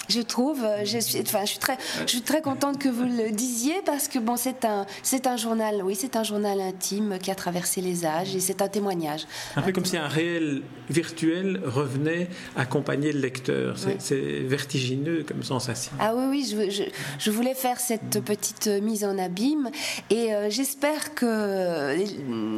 Je 0.08 0.20
trouve, 0.20 0.62
euh, 0.64 0.84
je 0.84 0.98
suis, 0.98 1.20
enfin, 1.20 1.40
je 1.42 1.50
suis 1.50 1.58
très, 1.58 1.76
je 2.02 2.10
suis 2.10 2.22
très 2.22 2.42
contente 2.42 2.78
que 2.78 2.88
vous 2.88 3.04
le 3.04 3.30
disiez 3.30 3.74
parce 3.84 4.08
que 4.08 4.18
bon, 4.18 4.36
c'est 4.36 4.64
un, 4.64 4.86
c'est 5.02 5.26
un 5.26 5.36
journal, 5.36 5.82
oui, 5.84 5.94
c'est 5.94 6.16
un 6.16 6.22
journal 6.22 6.60
intime 6.60 7.18
qui 7.20 7.30
a 7.30 7.34
traversé 7.34 7.80
les 7.80 8.04
âges 8.04 8.34
et 8.34 8.40
c'est 8.40 8.62
un 8.62 8.68
témoignage. 8.68 9.26
Un 9.56 9.62
peu 9.62 9.72
comme 9.72 9.84
si 9.84 9.96
un 9.96 10.08
réel 10.08 10.62
virtuel 10.88 11.60
revenait 11.64 12.28
accompagner 12.56 13.12
le 13.12 13.20
lecteur. 13.20 13.76
C'est, 13.98 14.16
vertigineux 14.16 15.24
comme 15.26 15.42
sensation. 15.42 15.92
Ah 15.98 16.14
oui, 16.14 16.24
oui, 16.30 16.48
je, 16.48 16.70
je, 16.70 16.82
je, 17.18 17.30
voulais 17.30 17.54
faire 17.54 17.80
cette 17.80 18.20
petite 18.24 18.66
mise 18.66 19.04
en 19.04 19.18
abîme 19.18 19.70
et 20.10 20.34
euh, 20.34 20.48
j'espère 20.50 21.14
que 21.14 21.96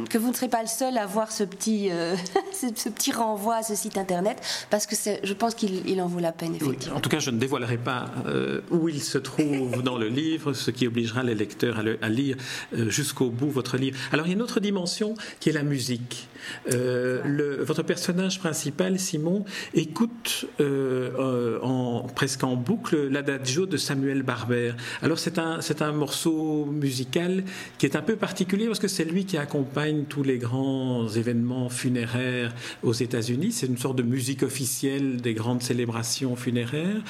que 0.09 0.17
vous 0.17 0.29
ne 0.29 0.33
serez 0.33 0.49
pas 0.49 0.61
le 0.61 0.67
seul 0.67 0.97
à 0.97 1.05
voir 1.05 1.31
ce 1.31 1.43
petit, 1.43 1.89
euh, 1.91 2.15
ce, 2.53 2.89
petit 2.89 3.11
renvoi 3.11 3.55
à 3.55 3.63
ce 3.63 3.75
site 3.75 3.97
internet 3.97 4.41
parce 4.69 4.85
que 4.85 4.95
c'est, 4.95 5.19
je 5.23 5.33
pense 5.33 5.55
qu'il 5.55 6.01
en 6.01 6.07
vaut 6.07 6.19
la 6.19 6.31
peine 6.31 6.55
effectivement. 6.55 6.97
en 6.97 6.99
tout 6.99 7.09
cas, 7.09 7.19
je 7.19 7.31
ne 7.31 7.38
dévoilerai 7.39 7.77
pas 7.77 8.11
euh, 8.27 8.61
où 8.69 8.89
il 8.89 9.01
se 9.01 9.17
trouve 9.17 9.81
dans 9.83 9.97
le 9.97 10.07
livre, 10.07 10.53
ce 10.53 10.71
qui 10.71 10.87
obligera 10.87 11.23
les 11.23 11.35
lecteurs 11.35 11.81
à, 12.01 12.09
lire 12.09 12.35
euh, 12.73 12.89
jusqu'au 12.89 13.29
bout 13.29 13.49
votre 13.49 13.77
livre. 13.77 13.97
Alors 14.11 14.27
il 14.27 14.29
y 14.29 14.33
a 14.33 14.35
une 14.35 14.41
autre 14.41 14.59
dimension 14.59 15.15
qui 15.39 15.49
est 15.49 15.53
la 15.53 15.63
musique. 15.63 16.27
Euh, 16.73 17.21
le, 17.25 17.63
votre 17.63 17.83
personnage 17.83 18.39
principal, 18.39 18.99
Simon, 18.99 19.45
écoute 19.73 20.45
en, 20.59 22.07
presque 22.15 22.43
en 22.43 22.55
boucle 22.55 23.07
l'adagio 23.07 23.65
de 23.65 23.77
Samuel 23.77 24.23
Barber. 24.23 24.73
Alors 25.01 25.19
c'est 25.19 25.37
un, 25.39 25.61
c'est 25.61 25.81
un 25.81 25.91
morceau 25.91 26.65
musical 26.65 27.43
qui 27.77 27.85
est 27.85 27.95
un 27.95 28.01
peu 28.01 28.15
particulier 28.15 28.67
parce 28.67 28.79
que 28.79 28.87
c'est 28.87 29.05
lui 29.05 29.25
qui 29.25 29.37
accompagne 29.37 30.05
tous 30.05 30.23
les 30.23 30.37
grands 30.37 31.07
événements 31.07 31.69
funéraires 31.69 32.53
aux 32.83 32.93
États-Unis. 32.93 33.51
C'est 33.51 33.67
une 33.67 33.77
sorte 33.77 33.97
de 33.97 34.03
musique 34.03 34.43
officielle 34.43 35.21
des 35.21 35.33
grandes 35.33 35.61
célébrations 35.61 36.35
funéraires. 36.35 37.01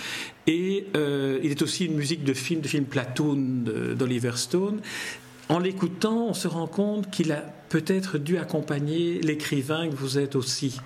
Et 0.48 0.88
euh, 0.96 1.40
il 1.44 1.52
est 1.52 1.62
aussi 1.62 1.86
une 1.86 1.96
musique 1.96 2.24
de 2.24 2.34
film, 2.34 2.62
de 2.62 2.68
film 2.68 2.86
Platoon 2.86 3.64
d'Oliver 3.96 4.34
Stone. 4.36 4.82
En 5.50 5.60
l'écoutant, 5.60 6.28
on 6.28 6.34
se 6.34 6.48
rend 6.48 6.68
compte 6.68 7.10
qu'il 7.10 7.32
a 7.32 7.44
peut-être 7.70 8.18
dû 8.18 8.38
accompagner 8.38 9.20
l'écrivain 9.22 9.90
que 9.90 9.96
vous 9.96 10.20
êtes 10.20 10.36
aussi. 10.36 10.80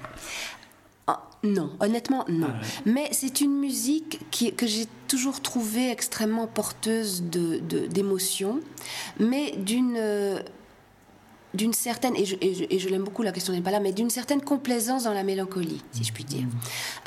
Ah, 1.07 1.29
non, 1.43 1.71
honnêtement, 1.81 2.25
non. 2.29 2.47
Ah 2.49 2.65
Mais 2.85 3.09
c'est 3.11 3.41
une 3.41 3.59
musique 3.59 4.19
qui, 4.31 4.53
que 4.53 4.65
j'ai 4.65 4.85
toujours 5.09 5.41
trouvée 5.41 5.91
extrêmement 5.91 6.47
porteuse 6.47 7.23
d'émotions, 7.23 8.61
de, 9.19 9.25
mais 9.25 9.51
d'une 9.57 9.97
d'une 11.53 11.73
certaine, 11.73 12.15
et 12.15 12.25
je, 12.25 12.89
l'aime 12.89 13.03
beaucoup, 13.03 13.21
la 13.21 13.31
question 13.31 13.53
n'est 13.53 13.61
pas 13.61 13.69
là, 13.69 13.79
mais 13.79 13.91
d'une 13.91 14.09
certaine 14.09 14.41
complaisance 14.41 15.03
dans 15.03 15.13
la 15.13 15.23
mélancolie, 15.23 15.83
si 15.91 16.03
je 16.03 16.11
puis 16.11 16.23
dire. 16.23 16.45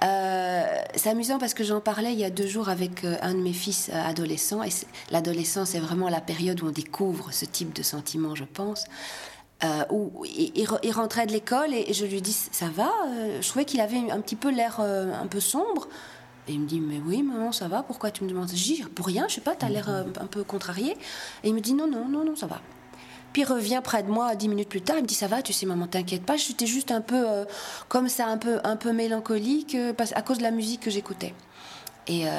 Euh, 0.04 0.64
c'est 0.94 1.10
amusant 1.10 1.38
parce 1.38 1.52
que 1.52 1.64
j'en 1.64 1.80
parlais 1.80 2.12
il 2.12 2.18
y 2.18 2.24
a 2.24 2.30
deux 2.30 2.46
jours 2.46 2.68
avec 2.68 3.04
euh, 3.04 3.16
un 3.22 3.34
de 3.34 3.40
mes 3.40 3.52
fils 3.52 3.90
euh, 3.92 4.00
adolescents, 4.00 4.62
et 4.62 4.70
l'adolescence 5.10 5.74
est 5.74 5.80
vraiment 5.80 6.08
la 6.08 6.20
période 6.20 6.62
où 6.62 6.68
on 6.68 6.70
découvre 6.70 7.32
ce 7.32 7.44
type 7.44 7.72
de 7.72 7.82
sentiment, 7.82 8.34
je 8.34 8.44
pense. 8.44 8.84
où 9.90 10.24
il, 10.24 10.92
rentrait 10.92 11.26
de 11.26 11.32
l'école 11.32 11.74
et, 11.74 11.92
je 11.92 12.04
lui 12.04 12.20
dis 12.20 12.36
ça 12.52 12.66
va 12.68 12.92
je 13.40 13.48
trouvais 13.48 13.64
qu'il 13.64 13.80
avait 13.80 14.10
un 14.10 14.20
petit 14.20 14.36
peu 14.36 14.50
l'air 14.50 14.80
un 14.80 15.26
peu 15.26 15.40
sombre 15.40 15.88
et 16.46 16.52
il 16.52 16.60
me 16.60 16.66
dit 16.66 16.78
mais 16.78 17.00
oui 17.06 17.22
maman 17.22 17.52
ça 17.52 17.66
va 17.66 17.82
pourquoi 17.82 18.10
tu 18.10 18.22
me 18.24 18.28
demandes? 18.28 18.50
Je 18.54 18.84
pour 18.84 19.06
rien 19.06 19.26
je 19.28 19.36
sais 19.36 19.40
pas 19.40 19.56
tu 19.56 19.64
as 19.64 19.70
l'air 19.70 19.88
un 19.88 20.26
peu 20.26 20.44
contrarié 20.44 20.92
et 21.42 21.48
il 21.48 21.54
me 21.54 21.60
dit 21.60 21.72
non 21.72 21.86
non 21.86 22.06
non 22.06 22.22
non 22.22 22.36
ça 22.36 22.46
va 22.46 22.60
puis 23.36 23.44
revient 23.44 23.82
près 23.84 24.02
de 24.02 24.10
moi 24.10 24.34
dix 24.34 24.48
minutes 24.48 24.70
plus 24.70 24.80
tard, 24.80 24.96
il 24.96 25.02
me 25.02 25.06
dit 25.06 25.14
ça 25.14 25.26
va, 25.26 25.42
tu 25.42 25.52
sais 25.52 25.66
maman, 25.66 25.86
t'inquiète 25.86 26.22
pas, 26.22 26.38
j'étais 26.38 26.64
juste 26.64 26.90
un 26.90 27.02
peu 27.02 27.22
euh, 27.28 27.44
comme 27.86 28.08
ça, 28.08 28.28
un 28.28 28.38
peu, 28.38 28.60
un 28.64 28.76
peu 28.76 28.92
mélancolique 28.92 29.74
euh, 29.74 29.92
à 30.14 30.22
cause 30.22 30.38
de 30.38 30.42
la 30.42 30.50
musique 30.50 30.80
que 30.80 30.90
j'écoutais. 30.90 31.34
Et, 32.06 32.26
euh, 32.26 32.30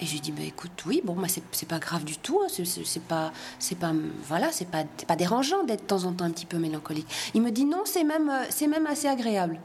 je 0.00 0.18
dis 0.18 0.30
bah, 0.30 0.44
écoute, 0.46 0.70
oui, 0.86 1.00
bon, 1.02 1.14
bah, 1.14 1.26
c'est 1.50 1.66
pas 1.66 1.80
grave 1.80 2.04
du 2.04 2.16
tout, 2.16 2.38
hein, 2.44 2.46
c'est 2.48 3.02
pas, 3.02 3.32
c'est 3.58 3.76
pas, 3.76 3.90
voilà, 4.28 4.52
c'est 4.52 4.68
pas, 4.68 4.84
pas 5.08 5.16
dérangeant 5.16 5.64
d'être 5.64 5.82
de 5.82 5.86
temps 5.86 6.04
en 6.04 6.12
temps 6.12 6.26
un 6.26 6.30
petit 6.30 6.46
peu 6.46 6.58
mélancolique. 6.58 7.08
Il 7.34 7.42
me 7.42 7.50
dit 7.50 7.64
non, 7.64 7.82
c'est 7.84 8.04
même, 8.04 8.30
c'est 8.48 8.68
même 8.68 8.86
assez 8.86 9.08
agréable. 9.08 9.58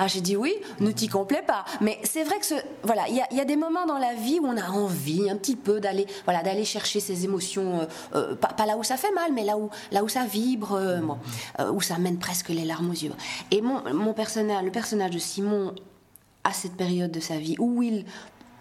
Ah, 0.00 0.06
j'ai 0.06 0.20
dit 0.20 0.36
oui, 0.36 0.54
ne 0.78 0.92
t'y 0.92 1.08
complais 1.08 1.42
pas. 1.42 1.64
Mais 1.80 1.98
c'est 2.04 2.22
vrai 2.22 2.38
que 2.38 2.46
ce, 2.46 2.54
voilà, 2.84 3.08
il 3.08 3.16
y, 3.16 3.40
a 3.40 3.44
des 3.44 3.56
moments 3.56 3.84
dans 3.84 3.98
la 3.98 4.14
vie 4.14 4.38
où 4.40 4.46
on 4.46 4.56
a 4.56 4.70
envie 4.70 5.28
un 5.28 5.36
petit 5.36 5.56
peu 5.56 5.80
d'aller, 5.80 6.06
voilà, 6.24 6.44
d'aller 6.44 6.64
chercher 6.64 7.00
ses 7.00 7.24
émotions, 7.24 7.80
euh, 7.80 7.86
euh, 8.14 8.34
pas, 8.36 8.64
là 8.64 8.76
où 8.76 8.84
ça 8.84 8.96
fait 8.96 9.10
mal, 9.10 9.32
mais 9.32 9.44
là 9.44 9.58
où, 9.58 9.70
là 9.90 10.04
où 10.04 10.08
ça 10.08 10.24
vibre, 10.24 10.74
euh, 10.74 11.00
où 11.72 11.80
ça 11.80 11.98
mène 11.98 12.18
presque 12.18 12.50
les 12.50 12.64
larmes 12.64 12.90
aux 12.90 12.94
yeux. 12.94 13.12
Et 13.50 13.60
mon, 13.60 13.82
mon 13.92 14.12
personnage, 14.12 14.64
le 14.64 14.70
personnage 14.70 15.10
de 15.10 15.18
Simon, 15.18 15.74
à 16.44 16.52
cette 16.52 16.76
période 16.76 17.10
de 17.10 17.20
sa 17.20 17.38
vie 17.38 17.56
où 17.58 17.82
il 17.82 18.04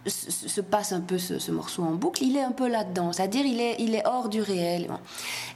se 0.09 0.61
passe 0.61 0.91
un 0.91 1.01
peu 1.01 1.17
ce, 1.17 1.51
morceau 1.51 1.83
en 1.83 1.93
boucle, 1.93 2.23
il 2.23 2.37
est 2.37 2.43
un 2.43 2.51
peu 2.51 2.67
là-dedans, 2.67 3.11
c'est-à-dire 3.11 3.45
il 3.45 3.59
est, 3.59 3.75
il 3.79 3.95
est 3.95 4.05
hors 4.05 4.29
du 4.29 4.41
réel. 4.41 4.89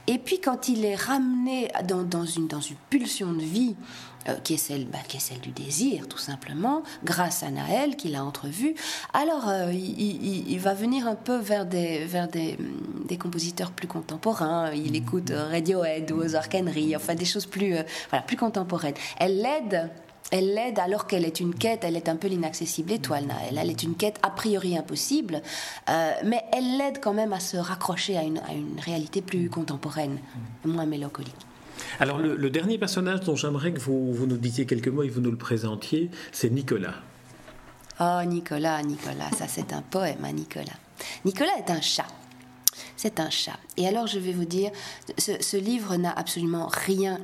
Et 0.06 0.18
puis 0.18 0.40
quand 0.40 0.68
il 0.68 0.84
est 0.84 0.94
ramené 0.94 1.70
dans, 1.88 2.02
dans, 2.02 2.24
une, 2.24 2.48
dans 2.48 2.60
une 2.60 2.76
pulsion 2.90 3.32
de 3.32 3.42
vie, 3.42 3.76
euh, 4.28 4.34
qui, 4.42 4.54
est 4.54 4.58
celle, 4.58 4.86
bah, 4.86 4.98
qui 5.06 5.16
est 5.16 5.20
celle 5.20 5.40
du 5.40 5.50
désir, 5.50 6.08
tout 6.08 6.18
simplement, 6.18 6.82
grâce 7.04 7.42
à 7.42 7.50
Naël, 7.50 7.96
qu'il 7.96 8.14
a 8.14 8.24
entrevu, 8.24 8.74
alors 9.12 9.48
euh, 9.48 9.72
il, 9.72 10.58
va 10.58 10.74
venir 10.74 11.06
un 11.06 11.14
peu 11.16 11.36
vers 11.36 11.66
des, 11.66 12.04
vers 12.04 12.28
des, 12.28 12.56
des 13.08 13.18
compositeurs 13.18 13.72
plus 13.72 13.88
contemporains. 13.88 14.70
Il 14.72 14.94
écoute 14.94 15.32
Radiohead 15.34 16.12
ou 16.12 16.20
Ozark 16.20 16.54
Henry, 16.54 16.94
enfin 16.94 17.14
des 17.14 17.24
choses 17.24 17.46
plus, 17.46 17.74
voilà, 18.10 18.24
plus 18.24 18.36
contemporaines. 18.36 18.94
Elle 19.18 19.42
l'aide 19.42 19.90
elle 20.32 20.54
l'aide 20.54 20.78
alors 20.78 21.06
qu'elle 21.06 21.26
est 21.26 21.40
une 21.40 21.54
quête, 21.54 21.84
elle 21.84 21.94
est 21.94 22.08
un 22.08 22.16
peu 22.16 22.26
l'inaccessible 22.26 22.92
étoile, 22.92 23.26
elle, 23.48 23.58
elle 23.58 23.68
est 23.68 23.82
une 23.82 23.94
quête 23.94 24.18
a 24.22 24.30
priori 24.30 24.78
impossible, 24.78 25.42
euh, 25.90 26.12
mais 26.24 26.42
elle 26.52 26.78
l'aide 26.78 27.00
quand 27.00 27.12
même 27.12 27.34
à 27.34 27.40
se 27.40 27.58
raccrocher 27.58 28.16
à 28.16 28.22
une, 28.22 28.40
réalité 28.82 29.20
plus 29.20 29.50
contemporaine, 29.50 30.18
moins 30.64 30.86
mélancolique. 30.86 31.34
Alors 32.00 32.18
le, 32.18 32.50
dernier 32.50 32.78
personnage 32.78 33.20
dont 33.20 33.36
j'aimerais 33.36 33.72
que 33.72 33.80
vous, 33.80 34.12
vous, 34.12 34.26
nous 34.26 34.36
disiez 34.36 34.66
quelques 34.66 34.88
mots 34.88 35.02
et 35.02 35.08
vous 35.08 35.20
nous 35.20 35.30
le 35.30 35.36
présentiez, 35.36 36.10
c'est 36.32 36.50
Nicolas. 36.50 36.94
Oh 38.00 38.20
Nicolas, 38.26 38.82
Nicolas, 38.82 39.30
ça 39.36 39.46
c'est 39.48 39.72
un 39.72 39.82
poème, 39.82 40.24
hein, 40.24 40.32
Nicolas. 40.32 40.78
Nicolas 41.24 41.56
est 41.58 41.70
un 41.70 41.80
chat. 41.80 42.06
C'est 42.96 43.20
un 43.20 43.30
chat. 43.30 43.58
Et 43.76 43.86
alors 43.86 44.06
je 44.06 44.18
vais 44.18 44.32
vous 44.32 44.44
dire, 44.44 44.70
ce 45.18 45.56
livre 45.56 45.96
n'a 45.96 46.12
absolument 46.12 46.68
rien 46.68 47.20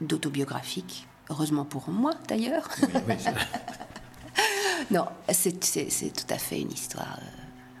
d'autobiographique 0.00 1.06
heureusement 1.32 1.64
pour 1.64 1.88
moi 1.88 2.12
d'ailleurs. 2.28 2.68
non, 4.90 5.06
c'est 5.30 5.58
tout 5.58 6.34
à 6.34 6.38
fait 6.38 6.60
une 6.60 6.72
histoire 6.72 7.18
euh, 7.20 7.26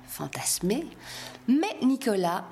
fantasmée. 0.06 0.86
Mais 1.48 1.76
Nicolas 1.82 2.44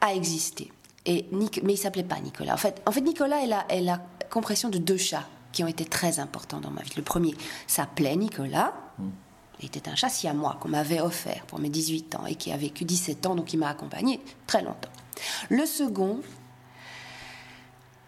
a 0.00 0.14
existé. 0.14 0.72
Et, 1.10 1.26
mais 1.32 1.72
il 1.72 1.76
s'appelait 1.76 2.04
pas 2.04 2.20
Nicolas. 2.20 2.54
En 2.54 2.56
fait, 2.56 2.80
en 2.86 2.92
fait 2.92 3.00
Nicolas 3.00 3.42
est 3.68 3.80
la, 3.80 4.00
compression 4.30 4.68
de 4.68 4.78
deux 4.78 4.96
chats 4.96 5.26
qui 5.50 5.64
ont 5.64 5.66
été 5.66 5.84
très 5.84 6.20
importants 6.20 6.60
dans 6.60 6.70
ma 6.70 6.82
vie. 6.82 6.92
Le 6.96 7.02
premier 7.02 7.34
s'appelait 7.66 8.14
Nicolas. 8.14 8.72
Il 9.58 9.66
était 9.66 9.90
un 9.90 9.96
chat 9.96 10.08
moi 10.32 10.56
qu'on 10.60 10.68
m'avait 10.68 11.00
offert 11.00 11.44
pour 11.46 11.58
mes 11.58 11.68
18 11.68 12.14
ans 12.14 12.26
et 12.26 12.36
qui 12.36 12.52
a 12.52 12.56
vécu 12.56 12.84
17 12.84 13.26
ans, 13.26 13.34
donc 13.34 13.52
il 13.52 13.56
m'a 13.56 13.70
accompagné 13.70 14.20
très 14.46 14.62
longtemps. 14.62 14.88
Le 15.48 15.66
second 15.66 16.20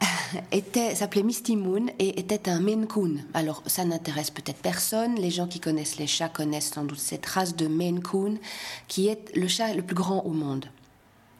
était, 0.52 0.94
s'appelait 0.94 1.24
Misty 1.24 1.56
Moon 1.56 1.86
et 1.98 2.20
était 2.20 2.48
un 2.48 2.60
Maine 2.60 2.86
Coon. 2.86 3.16
Alors, 3.34 3.64
ça 3.66 3.84
n'intéresse 3.84 4.30
peut-être 4.30 4.62
personne. 4.62 5.16
Les 5.16 5.32
gens 5.32 5.48
qui 5.48 5.58
connaissent 5.58 5.98
les 5.98 6.06
chats 6.06 6.28
connaissent 6.28 6.70
sans 6.70 6.84
doute 6.84 7.00
cette 7.00 7.26
race 7.26 7.56
de 7.56 7.66
Maine 7.66 8.00
Coon 8.00 8.38
qui 8.86 9.08
est 9.08 9.34
le 9.34 9.48
chat 9.48 9.74
le 9.74 9.82
plus 9.82 9.96
grand 9.96 10.20
au 10.20 10.30
monde. 10.30 10.66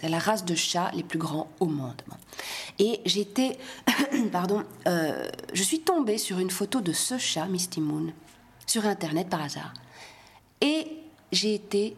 C'est 0.03 0.09
la 0.09 0.19
race 0.19 0.45
de 0.45 0.57
chats 0.57 0.91
les 0.95 1.05
plus 1.05 1.21
grands 1.21 1.49
au 1.61 1.67
monde. 1.67 2.03
Et 2.81 3.01
j'étais, 3.07 3.57
pardon, 4.33 4.65
euh, 4.88 5.29
je 5.55 5.62
suis 5.62 5.79
tombée 5.79 6.19
sur 6.19 6.41
une 6.41 6.51
photo 6.51 6.81
de 6.81 6.93
ce 6.93 7.19
chat, 7.19 7.47
Misty 7.47 7.81
Moon, 7.81 8.12
sur 8.67 8.85
Internet 8.85 9.29
par 9.29 9.43
hasard. 9.43 9.73
Et 10.61 10.88
j'ai 11.31 11.55
été 11.55 11.97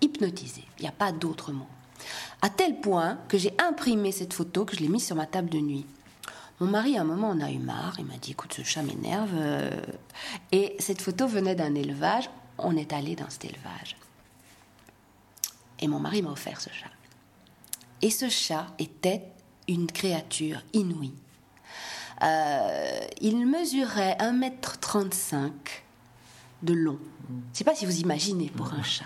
hypnotisée. 0.00 0.62
Il 0.78 0.82
n'y 0.82 0.88
a 0.88 0.92
pas 0.92 1.10
d'autre 1.10 1.50
mot. 1.50 1.66
À 2.40 2.50
tel 2.50 2.80
point 2.80 3.18
que 3.26 3.36
j'ai 3.36 3.52
imprimé 3.58 4.12
cette 4.12 4.32
photo, 4.32 4.64
que 4.64 4.76
je 4.76 4.80
l'ai 4.80 4.88
mise 4.88 5.04
sur 5.04 5.16
ma 5.16 5.26
table 5.26 5.50
de 5.50 5.58
nuit. 5.58 5.86
Mon 6.60 6.68
mari, 6.68 6.96
à 6.96 7.00
un 7.00 7.04
moment, 7.04 7.30
en 7.30 7.40
a 7.40 7.50
eu 7.50 7.58
marre. 7.58 7.96
Il 7.98 8.04
m'a 8.04 8.16
dit 8.16 8.30
Écoute, 8.30 8.54
ce 8.54 8.62
chat 8.62 8.82
m'énerve. 8.82 9.32
Euh. 9.34 9.82
Et 10.52 10.76
cette 10.78 11.02
photo 11.02 11.26
venait 11.26 11.56
d'un 11.56 11.74
élevage. 11.74 12.30
On 12.58 12.76
est 12.76 12.92
allé 12.92 13.16
dans 13.16 13.28
cet 13.28 13.46
élevage. 13.46 13.96
Et 15.80 15.88
mon 15.88 15.98
mari 15.98 16.22
m'a 16.22 16.30
offert 16.30 16.60
ce 16.60 16.70
chat. 16.70 16.90
Et 18.02 18.10
ce 18.10 18.28
chat 18.28 18.66
était 18.78 19.22
une 19.68 19.86
créature 19.86 20.62
inouïe. 20.72 21.14
Euh, 22.22 23.00
il 23.20 23.46
mesurait 23.46 24.16
1m35 24.18 25.50
de 26.62 26.74
long. 26.74 26.98
Je 27.28 27.34
ne 27.34 27.40
sais 27.52 27.64
pas 27.64 27.74
si 27.74 27.86
vous 27.86 28.00
imaginez 28.00 28.50
pour 28.54 28.74
un 28.74 28.82
chat 28.82 29.04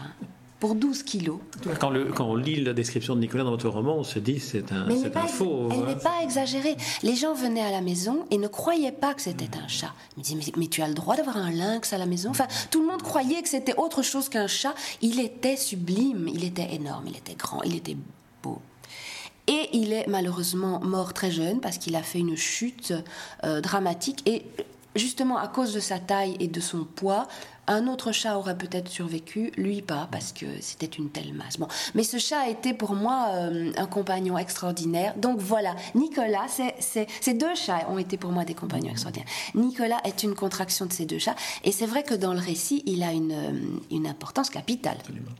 pour 0.64 0.74
12 0.74 1.02
kilos. 1.02 1.40
Quand, 1.78 1.92
on 2.20 2.36
lit 2.36 2.64
la 2.64 2.72
description 2.72 3.14
de 3.14 3.20
Nicolas 3.20 3.44
dans 3.44 3.50
votre 3.50 3.68
roman, 3.68 3.96
on 3.98 4.02
se 4.02 4.18
dit 4.18 4.40
c'est 4.40 4.72
un, 4.72 4.88
c'est 4.96 5.14
un 5.14 5.26
faux. 5.26 5.68
Elle 5.70 5.84
n'est 5.84 5.96
pas 5.96 6.22
exagérée. 6.22 6.74
Les 7.02 7.16
gens 7.16 7.34
venaient 7.34 7.60
à 7.60 7.70
la 7.70 7.82
maison 7.82 8.24
et 8.30 8.38
ne 8.38 8.48
croyaient 8.48 8.90
pas 8.90 9.12
que 9.12 9.20
c'était 9.20 9.58
un 9.62 9.68
chat. 9.68 9.92
Ils 10.16 10.20
me 10.20 10.40
disaient 10.40 10.52
mais, 10.56 10.68
tu 10.68 10.80
as 10.80 10.88
le 10.88 10.94
droit 10.94 11.16
d'avoir 11.16 11.36
un 11.36 11.50
lynx 11.50 11.92
à 11.92 11.98
la 11.98 12.06
maison? 12.06 12.30
Enfin, 12.30 12.46
tout 12.70 12.80
le 12.80 12.86
monde 12.86 13.02
croyait 13.02 13.42
que 13.42 13.48
c'était 13.50 13.76
autre 13.76 14.00
chose 14.00 14.30
qu'un 14.30 14.46
chat. 14.46 14.74
Il 15.02 15.20
était 15.20 15.58
sublime, 15.58 16.28
il 16.32 16.44
était 16.44 16.74
énorme, 16.74 17.08
il 17.08 17.16
était 17.18 17.34
grand, 17.34 17.62
il 17.64 17.76
était 17.76 17.98
beau. 18.42 18.62
Et 19.46 19.68
il 19.72 19.92
est 19.92 20.06
malheureusement 20.06 20.80
mort 20.80 21.12
très 21.12 21.30
jeune 21.30 21.60
parce 21.60 21.78
qu'il 21.78 21.96
a 21.96 22.02
fait 22.02 22.20
une 22.20 22.36
chute 22.36 22.94
euh, 23.44 23.60
dramatique. 23.60 24.22
Et 24.26 24.46
justement 24.96 25.36
à 25.36 25.48
cause 25.48 25.74
de 25.74 25.80
sa 25.80 25.98
taille 25.98 26.36
et 26.40 26.48
de 26.48 26.60
son 26.60 26.84
poids, 26.84 27.26
un 27.66 27.86
autre 27.86 28.12
chat 28.12 28.38
aurait 28.38 28.56
peut-être 28.56 28.88
survécu, 28.88 29.52
lui 29.56 29.82
pas, 29.82 30.08
parce 30.10 30.32
que 30.32 30.46
c'était 30.60 30.86
une 30.86 31.10
telle 31.10 31.32
masse. 31.34 31.58
Bon, 31.58 31.68
mais 31.94 32.02
ce 32.02 32.18
chat 32.18 32.40
a 32.40 32.48
été 32.48 32.74
pour 32.74 32.94
moi 32.94 33.28
euh, 33.32 33.72
un 33.76 33.86
compagnon 33.86 34.38
extraordinaire. 34.38 35.14
Donc 35.16 35.38
voilà, 35.38 35.74
Nicolas, 35.94 36.46
ces 36.48 37.34
deux 37.34 37.54
chats 37.54 37.86
ont 37.90 37.98
été 37.98 38.16
pour 38.16 38.32
moi 38.32 38.44
des 38.44 38.54
compagnons 38.54 38.90
extraordinaires. 38.90 39.28
Nicolas 39.54 40.00
est 40.04 40.22
une 40.22 40.34
contraction 40.34 40.86
de 40.86 40.92
ces 40.92 41.06
deux 41.06 41.18
chats, 41.18 41.36
et 41.64 41.72
c'est 41.72 41.86
vrai 41.86 42.02
que 42.02 42.14
dans 42.14 42.34
le 42.34 42.40
récit, 42.40 42.82
il 42.86 43.02
a 43.02 43.12
une, 43.12 43.32
euh, 43.32 43.52
une 43.90 44.06
importance 44.06 44.50
capitale. 44.50 44.96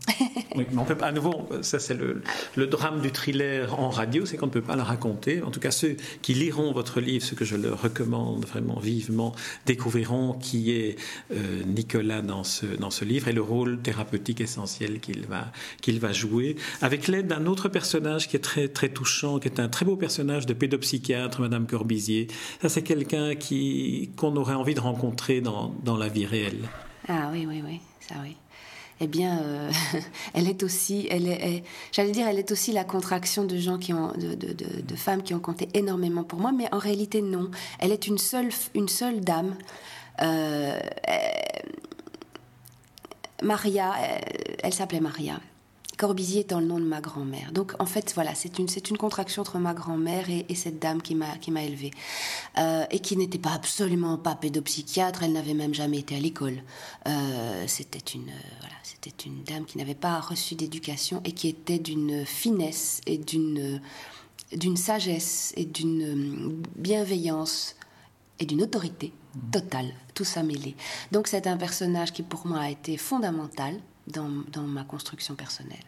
oui, 0.57 0.67
mais 0.71 0.79
on 0.79 0.85
peut 0.85 0.97
pas, 0.97 1.07
à 1.07 1.13
nouveau, 1.13 1.49
ça 1.63 1.79
c'est 1.79 1.95
le, 1.95 2.23
le, 2.57 2.67
drame 2.67 3.01
du 3.01 3.13
thriller 3.13 3.79
en 3.79 3.91
radio, 3.91 4.27
c'est 4.27 4.37
qu'on 4.37 4.47
ne 4.47 4.51
peut 4.51 4.63
pas 4.63 4.77
le 4.77 4.83
raconter. 4.83 5.43
En 5.43 5.51
tout 5.51 5.61
cas, 5.61 5.71
ceux 5.71 5.97
qui 6.23 6.35
liront 6.35 6.73
votre 6.73 7.01
livre, 7.01 7.25
ce 7.25 7.35
que 7.35 7.45
je 7.45 7.57
leur 7.57 7.83
recommande 7.83 8.45
vraiment 8.47 8.79
vivement, 8.79 9.35
découvriront 9.67 10.35
qui 10.35 10.73
est 10.73 10.97
euh, 11.33 11.63
Nicolas 11.67 12.14
dans 12.23 12.45
ce, 12.45 12.67
dans 12.67 12.91
ce 12.91 13.05
livre 13.05 13.29
et 13.29 13.33
le 13.33 13.43
rôle 13.43 13.81
thérapeutique 13.81 14.41
essentiel 14.41 15.01
qu'il 15.01 15.27
va, 15.27 15.47
qu'il 15.81 16.01
va 16.01 16.13
jouer, 16.13 16.57
avec 16.81 17.09
l'aide 17.09 17.27
d'un 17.27 17.47
autre 17.47 17.69
personnage 17.69 18.29
qui 18.29 18.37
est 18.37 18.41
très, 18.41 18.69
très 18.69 18.89
touchant, 18.89 19.39
qui 19.39 19.49
est 19.49 19.61
un 19.61 19.69
très 19.69 19.85
beau 19.85 19.97
personnage 19.97 20.47
de 20.47 20.55
pédopsychiatre, 20.55 21.41
Madame 21.41 21.67
Corbizier. 21.67 22.29
Ça, 22.63 22.69
c'est 22.69 22.83
quelqu'un 22.83 23.35
qui, 23.35 24.11
qu'on 24.17 24.37
aurait 24.37 24.55
envie 24.55 24.75
de 24.75 24.81
rencontrer 24.81 25.41
dans, 25.41 25.75
dans 25.85 25.97
la 25.97 26.09
vie 26.09 26.27
réelle. 26.27 26.69
Ah 27.09 27.31
oui, 27.33 27.47
oui, 27.47 27.63
oui, 27.65 27.81
ça 28.01 28.15
oui 28.23 28.37
eh 29.01 29.07
bien, 29.07 29.41
euh, 29.43 29.71
elle 30.35 30.49
est 30.49 30.63
aussi, 30.63 31.07
elle 31.11 31.63
j'allais 31.93 32.13
dire, 32.13 32.27
elle 32.29 32.39
est 32.39 32.53
aussi 32.53 32.73
la 32.73 32.85
contraction 32.85 33.45
de 33.45 33.57
gens 33.59 33.79
qui 33.79 33.93
ont, 33.93 34.13
de, 34.13 34.35
de, 34.35 34.97
femmes 34.97 35.23
qui 35.23 35.35
ont 35.35 35.41
compté 35.41 35.69
énormément 35.75 36.25
pour 36.25 36.39
moi, 36.39 36.53
mais 36.53 36.73
en 36.73 36.79
réalité 36.79 37.23
non. 37.23 37.51
Elle 37.79 37.93
est 37.93 38.07
une 38.07 38.19
seule, 38.19 38.51
une 38.75 38.89
seule 38.89 39.21
dame. 39.21 39.57
Euh, 40.23 40.79
Maria, 43.43 43.95
euh, 43.95 44.19
elle, 44.63 44.75
s'appelait 44.75 45.01
Maria. 45.01 45.41
Corbizier 45.97 46.41
étant 46.41 46.59
le 46.59 46.67
nom 46.67 46.81
de 46.81 46.85
ma 46.85 47.01
grand-mère. 47.01 47.53
Donc 47.53 47.75
en 47.79 47.87
fait, 47.87 48.13
voilà, 48.15 48.35
c'est 48.35 48.59
une, 48.59 48.67
une 48.91 48.99
contraction 48.99 49.43
entre 49.43 49.59
ma 49.59 49.75
grand-mère 49.75 50.27
et, 50.29 50.55
cette 50.57 50.81
dame 50.81 51.01
qui 51.01 51.15
m'a, 51.15 51.63
élevée. 51.63 51.93
Euh, 52.59 52.85
et 52.91 52.99
qui 52.99 53.17
n'était 53.17 53.39
pas 53.39 53.53
absolument 53.53 54.19
pas 54.19 54.35
pédopsychiatre, 54.35 55.23
elle 55.23 55.33
n'avait 55.33 55.55
même 55.55 55.73
jamais 55.73 55.99
été 55.99 56.17
à 56.17 56.21
l'école. 56.21 56.63
Euh, 57.07 57.65
c'était, 57.69 58.13
une, 58.13 58.33
voilà, 58.59 58.75
c'était 58.83 59.15
une 59.25 59.45
dame 59.45 59.67
qui 59.67 59.79
n'avait 59.79 59.95
pas 59.95 60.19
reçu 60.19 60.57
d'éducation 60.57 61.21
et 61.25 61.33
qui 61.33 61.47
était 61.49 61.79
d'une 61.79 62.27
finesse 62.27 63.01
et 63.07 63.19
d'une 63.19 63.81
sagesse 64.77 65.53
et 65.57 65.65
d'une 65.65 66.61
bienveillance 66.75 67.77
et 68.41 68.47
d'une 68.47 68.63
autorité 68.63 69.13
totale, 69.53 69.93
tout 70.15 70.25
ça 70.25 70.43
mêlé. 70.43 70.77
Donc 71.13 71.29
c'est 71.29 71.47
un 71.47 71.57
personnage 71.57 72.13
qui 72.13 72.23
pour 72.23 72.47
moi 72.47 72.61
a 72.61 72.71
été 72.71 72.97
fondamental 72.97 73.75
dans, 74.07 74.29
dans 74.53 74.63
ma 74.63 74.85
construction 74.85 75.35
personnelle. 75.35 75.85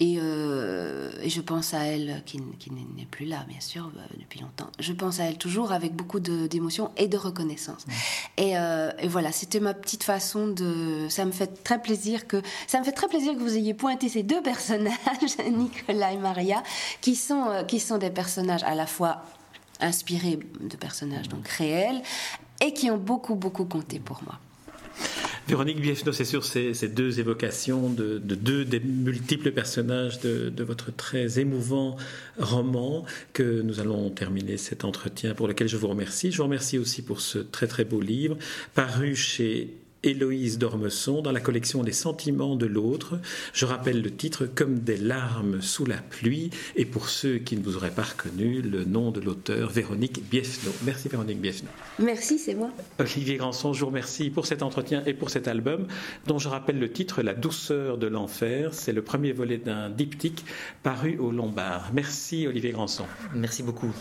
Et, 0.00 0.18
euh, 0.18 1.10
et, 1.22 1.28
je 1.28 1.40
pense 1.40 1.74
à 1.74 1.80
elle, 1.80 2.22
qui, 2.24 2.40
qui 2.58 2.70
n'est 2.70 3.06
plus 3.10 3.26
là, 3.26 3.44
bien 3.48 3.60
sûr, 3.60 3.90
euh, 3.96 4.00
depuis 4.20 4.40
longtemps. 4.40 4.68
Je 4.78 4.92
pense 4.92 5.18
à 5.18 5.24
elle 5.24 5.38
toujours 5.38 5.72
avec 5.72 5.94
beaucoup 5.94 6.20
d'émotion 6.20 6.92
et 6.96 7.08
de 7.08 7.16
reconnaissance. 7.16 7.84
Et, 8.36 8.56
euh, 8.56 8.92
et, 9.00 9.08
voilà, 9.08 9.32
c'était 9.32 9.60
ma 9.60 9.74
petite 9.74 10.04
façon 10.04 10.48
de. 10.48 11.06
Ça 11.08 11.24
me 11.24 11.32
fait 11.32 11.64
très 11.64 11.82
plaisir 11.82 12.26
que 12.26 12.40
ça 12.66 12.78
me 12.78 12.84
fait 12.84 12.92
très 12.92 13.08
plaisir 13.08 13.34
que 13.34 13.40
vous 13.40 13.56
ayez 13.56 13.74
pointé 13.74 14.08
ces 14.08 14.22
deux 14.22 14.42
personnages, 14.42 14.92
Nicolas 15.50 16.12
et 16.12 16.18
Maria, 16.18 16.62
qui 17.00 17.16
sont 17.16 17.64
qui 17.66 17.80
sont 17.80 17.98
des 17.98 18.10
personnages 18.10 18.62
à 18.62 18.74
la 18.74 18.86
fois 18.86 19.22
inspirés 19.80 20.38
de 20.60 20.76
personnages 20.76 21.28
donc 21.28 21.46
réels 21.48 22.02
et 22.64 22.72
qui 22.72 22.90
ont 22.90 22.98
beaucoup, 22.98 23.34
beaucoup 23.34 23.64
compté 23.64 23.98
pour 23.98 24.22
moi. 24.24 24.38
Véronique 25.48 25.80
Biefno, 25.80 26.12
c'est 26.12 26.26
sur 26.26 26.44
ces, 26.44 26.74
deux 26.88 27.20
évocations 27.20 27.88
de, 27.88 28.18
deux 28.18 28.66
des 28.66 28.80
multiples 28.80 29.50
personnages 29.52 30.20
de, 30.20 30.62
votre 30.62 30.94
très 30.94 31.38
émouvant 31.38 31.96
roman 32.38 33.06
que 33.32 33.62
nous 33.62 33.80
allons 33.80 34.10
terminer 34.10 34.58
cet 34.58 34.84
entretien 34.84 35.34
pour 35.34 35.48
lequel 35.48 35.66
je 35.66 35.78
vous 35.78 35.88
remercie. 35.88 36.30
Je 36.32 36.36
vous 36.36 36.42
remercie 36.42 36.76
aussi 36.76 37.00
pour 37.00 37.22
ce 37.22 37.38
très 37.38 37.66
très 37.66 37.86
beau 37.86 38.02
livre 38.02 38.36
paru 38.74 39.16
chez 39.16 39.74
Héloïse 40.02 40.58
d'Ormesson 40.58 41.22
dans 41.22 41.32
la 41.32 41.40
collection 41.40 41.82
Les 41.82 41.92
sentiments 41.92 42.56
de 42.56 42.66
l'autre. 42.66 43.18
Je 43.52 43.64
rappelle 43.64 44.00
le 44.00 44.10
titre 44.10 44.46
Comme 44.46 44.78
des 44.78 44.96
larmes 44.96 45.60
sous 45.60 45.84
la 45.86 45.96
pluie 45.96 46.50
et 46.76 46.84
pour 46.84 47.08
ceux 47.08 47.38
qui 47.38 47.56
ne 47.56 47.62
vous 47.62 47.76
auraient 47.76 47.90
pas 47.90 48.02
reconnu, 48.02 48.62
le 48.62 48.84
nom 48.84 49.10
de 49.10 49.20
l'auteur 49.20 49.70
Véronique 49.70 50.22
Biefno. 50.30 50.70
Merci 50.84 51.08
Véronique 51.08 51.40
Biefno. 51.40 51.68
Merci, 51.98 52.38
c'est 52.38 52.54
moi. 52.54 52.70
Olivier 52.98 53.36
Granson, 53.36 53.72
je 53.72 53.80
vous 53.80 53.86
remercie 53.86 54.30
pour 54.30 54.46
cet 54.46 54.62
entretien 54.62 55.02
et 55.06 55.14
pour 55.14 55.30
cet 55.30 55.48
album 55.48 55.86
dont 56.26 56.38
je 56.38 56.48
rappelle 56.48 56.78
le 56.78 56.90
titre 56.92 57.22
La 57.22 57.34
douceur 57.34 57.98
de 57.98 58.06
l'enfer. 58.06 58.74
C'est 58.74 58.92
le 58.92 59.02
premier 59.02 59.32
volet 59.32 59.58
d'un 59.58 59.90
diptyque 59.90 60.44
paru 60.82 61.18
au 61.18 61.30
Lombard. 61.32 61.90
Merci 61.92 62.46
Olivier 62.46 62.70
Granson. 62.70 63.06
Merci 63.34 63.62
beaucoup. 63.62 63.92